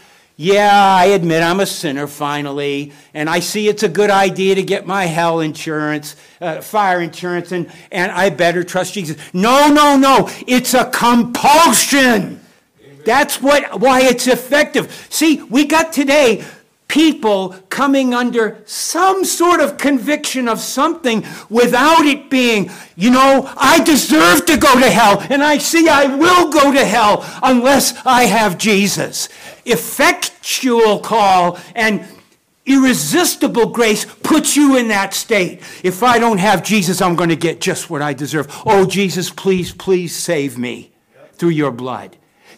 yeah, 0.42 0.96
I 0.96 1.06
admit 1.06 1.44
I'm 1.44 1.60
a 1.60 1.68
sinner 1.68 2.08
finally, 2.08 2.94
and 3.14 3.30
I 3.30 3.42
see 3.42 3.68
it's 3.68 3.84
a 3.84 3.88
good 3.88 4.10
idea 4.10 4.56
to 4.56 4.64
get 4.64 4.88
my 4.88 5.06
hell 5.06 5.40
insurance, 5.40 6.16
uh, 6.42 6.62
fire 6.62 7.00
insurance, 7.00 7.52
and, 7.52 7.72
and 7.92 8.12
I 8.12 8.32
better 8.32 8.64
trust 8.64 8.96
Jesus. 8.96 9.18
No, 9.34 9.72
no, 9.72 9.98
no. 9.98 10.32
It's 10.48 10.74
a 10.74 10.90
compulsion. 10.90 12.42
That's 13.06 13.40
what, 13.40 13.80
why 13.80 14.02
it's 14.02 14.26
effective. 14.26 15.08
See, 15.12 15.44
we 15.44 15.66
got 15.66 15.94
today 15.94 16.44
people 16.92 17.56
coming 17.70 18.14
under 18.14 18.62
some 18.66 19.24
sort 19.24 19.62
of 19.62 19.78
conviction 19.78 20.50
of 20.50 20.60
something 20.60 21.26
without 21.50 22.06
it 22.06 22.30
being, 22.30 22.70
you 22.98 23.10
know, 23.10 23.50
I 23.56 23.82
deserve 23.82 24.46
to 24.48 24.58
go 24.58 24.78
to 24.78 24.90
hell, 24.90 25.26
and 25.30 25.42
I 25.42 25.58
see 25.58 25.88
I 25.88 26.14
will 26.14 26.52
go 26.52 26.74
to 26.74 26.84
hell 26.84 27.26
unless 27.42 27.94
I 28.06 28.24
have 28.24 28.58
Jesus. 28.58 29.30
Effectual 29.64 31.00
call 31.00 31.58
and 31.76 32.06
irresistible 32.66 33.68
grace 33.68 34.04
puts 34.04 34.58
you 34.58 34.76
in 34.76 34.90
that 34.90 35.14
state. 35.14 35.62
If 35.84 36.04
I 36.04 36.20
don't 36.20 36.40
have 36.40 36.62
Jesus, 36.62 37.02
I'm 37.02 37.16
going 37.16 37.30
to 37.30 37.38
get 37.38 37.62
just 37.62 37.90
what 37.90 38.02
I 38.02 38.14
deserve. 38.14 38.48
Oh, 38.66 38.86
Jesus, 38.86 39.30
please, 39.30 39.72
please 39.72 40.14
save 40.14 40.58
me 40.58 40.92
through 41.36 41.50
your 41.50 41.72
blood. 41.72 42.18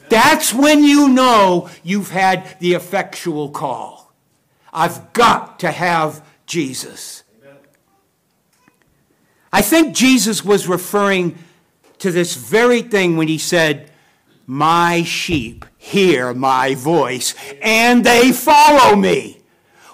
That's 0.09 0.55
when 0.55 0.83
you 0.83 1.09
know 1.09 1.69
you've 1.83 2.09
had 2.09 2.57
the 2.59 2.73
effectual 2.73 3.51
call. 3.51 4.02
I've 4.73 5.13
got 5.13 5.59
to 5.59 5.71
have 5.71 6.25
Jesus. 6.45 7.23
I 9.51 9.61
think 9.61 9.95
Jesus 9.95 10.43
was 10.43 10.67
referring 10.67 11.37
to 11.99 12.11
this 12.11 12.35
very 12.35 12.81
thing 12.81 13.15
when 13.15 13.27
he 13.27 13.37
said, 13.37 13.91
My 14.47 15.03
sheep 15.03 15.65
hear 15.77 16.33
my 16.33 16.73
voice 16.73 17.35
and 17.61 18.03
they 18.03 18.31
follow 18.31 18.95
me. 18.95 19.41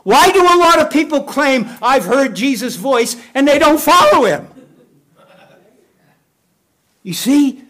Why 0.04 0.32
do 0.32 0.42
a 0.42 0.58
lot 0.58 0.80
of 0.80 0.90
people 0.90 1.24
claim, 1.24 1.70
I've 1.82 2.06
heard 2.06 2.36
Jesus' 2.36 2.78
voice, 2.78 3.18
and 3.36 3.46
they 3.46 3.60
don't 3.60 3.82
follow 3.82 4.24
him? 4.24 4.48
You 7.04 7.14
see, 7.14 7.64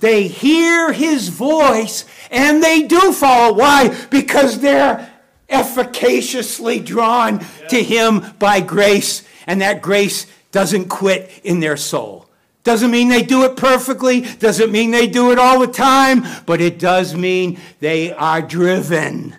they 0.00 0.26
hear 0.26 0.92
his 0.92 1.28
voice 1.28 2.04
and 2.30 2.62
they 2.62 2.82
do 2.82 3.12
follow. 3.12 3.54
Why? 3.54 3.96
Because 4.10 4.60
they're 4.60 5.15
efficaciously 5.48 6.80
drawn 6.80 7.44
to 7.68 7.82
him 7.82 8.24
by 8.38 8.60
grace, 8.60 9.22
and 9.46 9.60
that 9.60 9.82
grace 9.82 10.26
doesn't 10.50 10.88
quit 10.88 11.30
in 11.44 11.60
their 11.60 11.76
soul. 11.76 12.28
Doesn't 12.64 12.90
mean 12.90 13.08
they 13.08 13.22
do 13.22 13.44
it 13.44 13.56
perfectly, 13.56 14.22
doesn't 14.22 14.72
mean 14.72 14.90
they 14.90 15.06
do 15.06 15.30
it 15.30 15.38
all 15.38 15.60
the 15.60 15.68
time, 15.68 16.24
but 16.46 16.60
it 16.60 16.78
does 16.78 17.14
mean 17.14 17.60
they 17.78 18.12
are 18.12 18.42
driven 18.42 19.36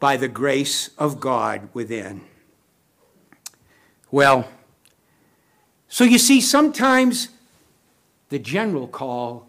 by 0.00 0.16
the 0.16 0.28
grace 0.28 0.90
of 0.98 1.20
God 1.20 1.68
within. 1.72 2.22
Well, 4.10 4.48
so 5.88 6.04
you 6.04 6.18
see, 6.18 6.40
sometimes 6.40 7.28
the 8.30 8.38
general 8.38 8.88
call 8.88 9.48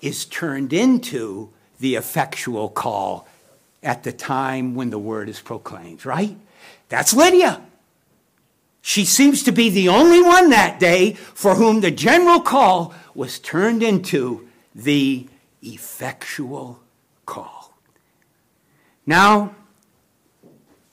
is 0.00 0.24
turned 0.24 0.72
into 0.72 1.50
the 1.80 1.96
effectual 1.96 2.68
call 2.68 3.26
at 3.82 4.02
the 4.02 4.12
time 4.12 4.74
when 4.74 4.90
the 4.90 4.98
word 4.98 5.28
is 5.28 5.40
proclaimed, 5.40 6.04
right? 6.04 6.36
That's 6.88 7.14
Lydia. 7.14 7.62
She 8.82 9.04
seems 9.04 9.42
to 9.42 9.52
be 9.52 9.68
the 9.68 9.88
only 9.88 10.22
one 10.22 10.50
that 10.50 10.78
day 10.78 11.14
for 11.14 11.56
whom 11.56 11.80
the 11.80 11.90
general 11.90 12.40
call 12.40 12.94
was 13.14 13.38
turned 13.38 13.82
into 13.82 14.48
the 14.74 15.26
effectual 15.62 16.80
call. 17.24 17.74
Now, 19.04 19.54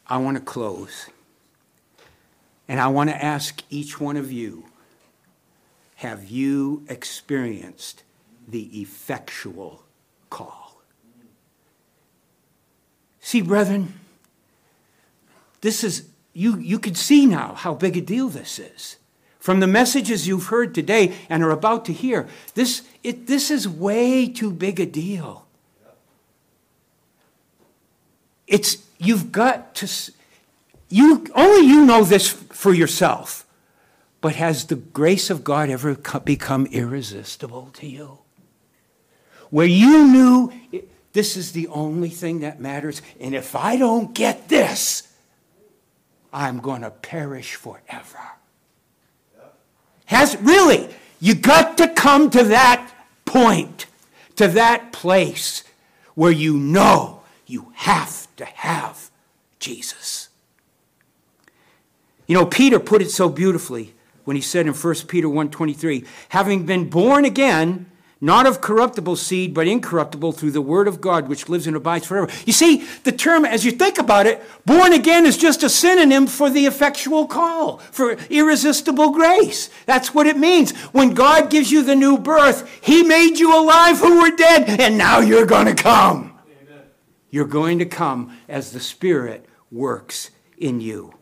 I 0.07 0.17
want 0.17 0.37
to 0.37 0.43
close. 0.43 1.07
And 2.67 2.79
I 2.79 2.87
want 2.87 3.09
to 3.09 3.23
ask 3.23 3.61
each 3.69 3.99
one 3.99 4.17
of 4.17 4.31
you 4.31 4.65
have 5.95 6.29
you 6.29 6.83
experienced 6.89 8.03
the 8.47 8.81
effectual 8.81 9.83
call? 10.29 10.62
See, 13.25 13.41
brethren, 13.41 13.93
this 15.61 15.81
is, 15.81 16.09
you, 16.33 16.59
you 16.59 16.77
can 16.77 16.93
see 16.93 17.25
now 17.25 17.53
how 17.53 17.73
big 17.73 17.95
a 17.95 18.01
deal 18.01 18.27
this 18.27 18.59
is. 18.59 18.97
From 19.39 19.61
the 19.61 19.65
messages 19.65 20.27
you've 20.27 20.47
heard 20.47 20.75
today 20.75 21.15
and 21.29 21.41
are 21.41 21.49
about 21.49 21.85
to 21.85 21.93
hear, 21.93 22.27
this, 22.53 22.81
it, 23.01 23.27
this 23.27 23.49
is 23.49 23.67
way 23.67 24.27
too 24.27 24.51
big 24.51 24.77
a 24.81 24.85
deal. 24.85 25.47
It's, 28.45 28.83
you've 28.97 29.31
got 29.31 29.73
to, 29.75 30.11
you, 30.89 31.25
only 31.33 31.65
you 31.65 31.85
know 31.85 32.03
this 32.03 32.27
for 32.27 32.73
yourself. 32.73 33.45
But 34.19 34.35
has 34.35 34.65
the 34.65 34.75
grace 34.75 35.29
of 35.29 35.45
God 35.45 35.69
ever 35.69 35.95
become 35.95 36.65
irresistible 36.65 37.69
to 37.75 37.87
you? 37.87 38.19
Where 39.49 39.65
you 39.65 40.07
knew 40.09 40.53
this 41.13 41.37
is 41.37 41.51
the 41.51 41.67
only 41.67 42.09
thing 42.09 42.39
that 42.39 42.59
matters, 42.59 43.01
and 43.19 43.33
if 43.35 43.55
I 43.55 43.77
don't 43.77 44.13
get 44.13 44.49
this, 44.49 45.07
I'm 46.33 46.59
going 46.59 46.81
to 46.81 46.89
perish 46.89 47.53
forever. 47.55 48.19
Has 50.05 50.35
really, 50.41 50.89
you 51.19 51.35
got 51.35 51.77
to 51.77 51.87
come 51.87 52.31
to 52.31 52.43
that 52.45 52.91
point, 53.25 53.85
to 54.35 54.47
that 54.49 54.91
place 54.91 55.63
where 56.15 56.31
you 56.31 56.57
know 56.57 57.21
you 57.45 57.71
have 57.75 58.27
to 58.37 58.45
have 58.45 59.11
Jesus. 59.59 60.29
You 62.25 62.35
know, 62.35 62.45
Peter 62.45 62.79
put 62.79 63.01
it 63.01 63.11
so 63.11 63.29
beautifully 63.29 63.93
when 64.23 64.35
he 64.35 64.41
said 64.41 64.65
in 64.65 64.73
1 64.73 64.95
Peter 65.07 65.27
1:23, 65.27 66.05
having 66.29 66.65
been 66.65 66.89
born 66.89 67.25
again, 67.25 67.85
not 68.23 68.47
of 68.47 68.61
corruptible 68.61 69.17
seed, 69.17 69.53
but 69.53 69.67
incorruptible 69.67 70.31
through 70.31 70.51
the 70.51 70.61
word 70.61 70.87
of 70.87 71.01
God, 71.01 71.27
which 71.27 71.49
lives 71.49 71.67
and 71.67 71.75
abides 71.75 72.07
forever. 72.07 72.31
You 72.45 72.53
see, 72.53 72.87
the 73.03 73.11
term, 73.11 73.43
as 73.43 73.65
you 73.65 73.71
think 73.71 73.97
about 73.97 74.27
it, 74.27 74.41
born 74.65 74.93
again 74.93 75.25
is 75.25 75.37
just 75.37 75.61
a 75.61 75.67
synonym 75.67 76.27
for 76.27 76.49
the 76.49 76.65
effectual 76.65 77.27
call, 77.27 77.79
for 77.79 78.13
irresistible 78.29 79.11
grace. 79.11 79.69
That's 79.85 80.13
what 80.13 80.25
it 80.25 80.37
means. 80.37 80.71
When 80.93 81.13
God 81.13 81.49
gives 81.49 81.69
you 81.69 81.83
the 81.83 81.97
new 81.97 82.17
birth, 82.17 82.69
He 82.81 83.03
made 83.03 83.39
you 83.39 83.53
alive 83.53 83.99
who 83.99 84.21
were 84.21 84.33
dead, 84.33 84.79
and 84.79 84.97
now 84.97 85.19
you're 85.19 85.45
going 85.45 85.67
to 85.67 85.75
come. 85.75 86.39
Amen. 86.63 86.81
You're 87.29 87.43
going 87.43 87.79
to 87.79 87.85
come 87.85 88.37
as 88.47 88.71
the 88.71 88.79
Spirit 88.79 89.45
works 89.69 90.31
in 90.57 90.79
you. 90.79 91.13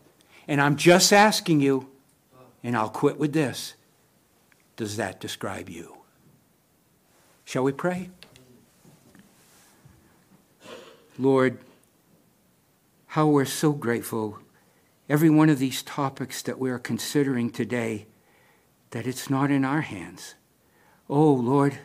And 0.46 0.60
I'm 0.60 0.76
just 0.76 1.12
asking 1.12 1.62
you, 1.62 1.90
and 2.62 2.76
I'll 2.76 2.90
quit 2.90 3.18
with 3.18 3.32
this 3.32 3.74
does 4.76 4.96
that 4.98 5.20
describe 5.20 5.68
you? 5.68 6.01
Shall 7.52 7.64
we 7.64 7.72
pray? 7.72 8.08
Lord, 11.18 11.58
how 13.08 13.26
we're 13.26 13.44
so 13.44 13.72
grateful, 13.72 14.38
every 15.06 15.28
one 15.28 15.50
of 15.50 15.58
these 15.58 15.82
topics 15.82 16.40
that 16.40 16.58
we 16.58 16.70
are 16.70 16.78
considering 16.78 17.50
today, 17.50 18.06
that 18.92 19.06
it's 19.06 19.28
not 19.28 19.50
in 19.50 19.66
our 19.66 19.82
hands. 19.82 20.34
Oh, 21.10 21.30
Lord, 21.30 21.76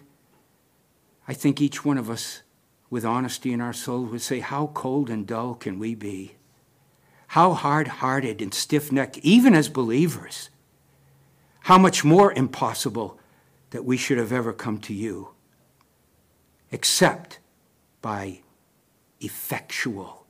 I 1.28 1.34
think 1.34 1.60
each 1.60 1.84
one 1.84 1.98
of 1.98 2.10
us, 2.10 2.44
with 2.90 3.04
honesty 3.04 3.52
in 3.52 3.60
our 3.60 3.74
soul, 3.74 4.06
would 4.06 4.22
say, 4.22 4.40
How 4.40 4.68
cold 4.68 5.10
and 5.10 5.28
dull 5.28 5.54
can 5.54 5.80
we 5.80 5.96
be? 5.96 6.36
How 7.28 7.52
hard 7.52 7.90
hearted 7.90 8.42
and 8.42 8.54
stiff 8.54 8.90
necked, 8.90 9.18
even 9.18 9.54
as 9.54 9.68
believers. 9.68 10.50
How 11.64 11.78
much 11.78 12.06
more 12.06 12.32
impossible 12.32 13.20
that 13.72 13.84
we 13.84 13.98
should 13.98 14.18
have 14.18 14.32
ever 14.32 14.54
come 14.54 14.78
to 14.78 14.94
you, 14.94 15.32
except 16.72 17.40
by 18.02 18.40
effectual, 19.20 20.26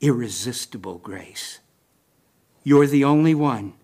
irresistible 0.00 0.98
grace. 0.98 1.60
You're 2.64 2.86
the 2.86 3.04
only 3.04 3.34
one, 3.34 3.74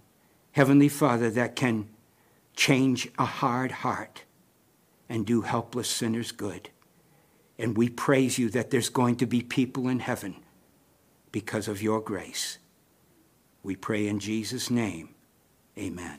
Heavenly 0.53 0.89
Father, 0.89 1.31
that 1.31 1.57
can 1.57 1.89
change 2.55 3.09
a 3.19 3.25
hard 3.25 3.71
heart 3.71 4.25
and 5.09 5.25
do 5.25 5.43
helpless 5.43 5.89
sinners 5.89 6.33
good. 6.33 6.71
And 7.59 7.77
we 7.77 7.89
praise 7.89 8.39
you 8.39 8.49
that 8.51 8.71
there's 8.71 8.89
going 8.89 9.17
to 9.17 9.27
be 9.27 9.43
people 9.43 9.89
in 9.89 10.01
heaven 10.01 10.37
because 11.33 11.67
of 11.67 11.83
your 11.83 12.01
grace. 12.01 12.59
We 13.63 13.75
pray 13.75 14.07
in 14.07 14.21
Jesus' 14.21 14.71
name. 14.71 15.15
Amen. 15.77 16.19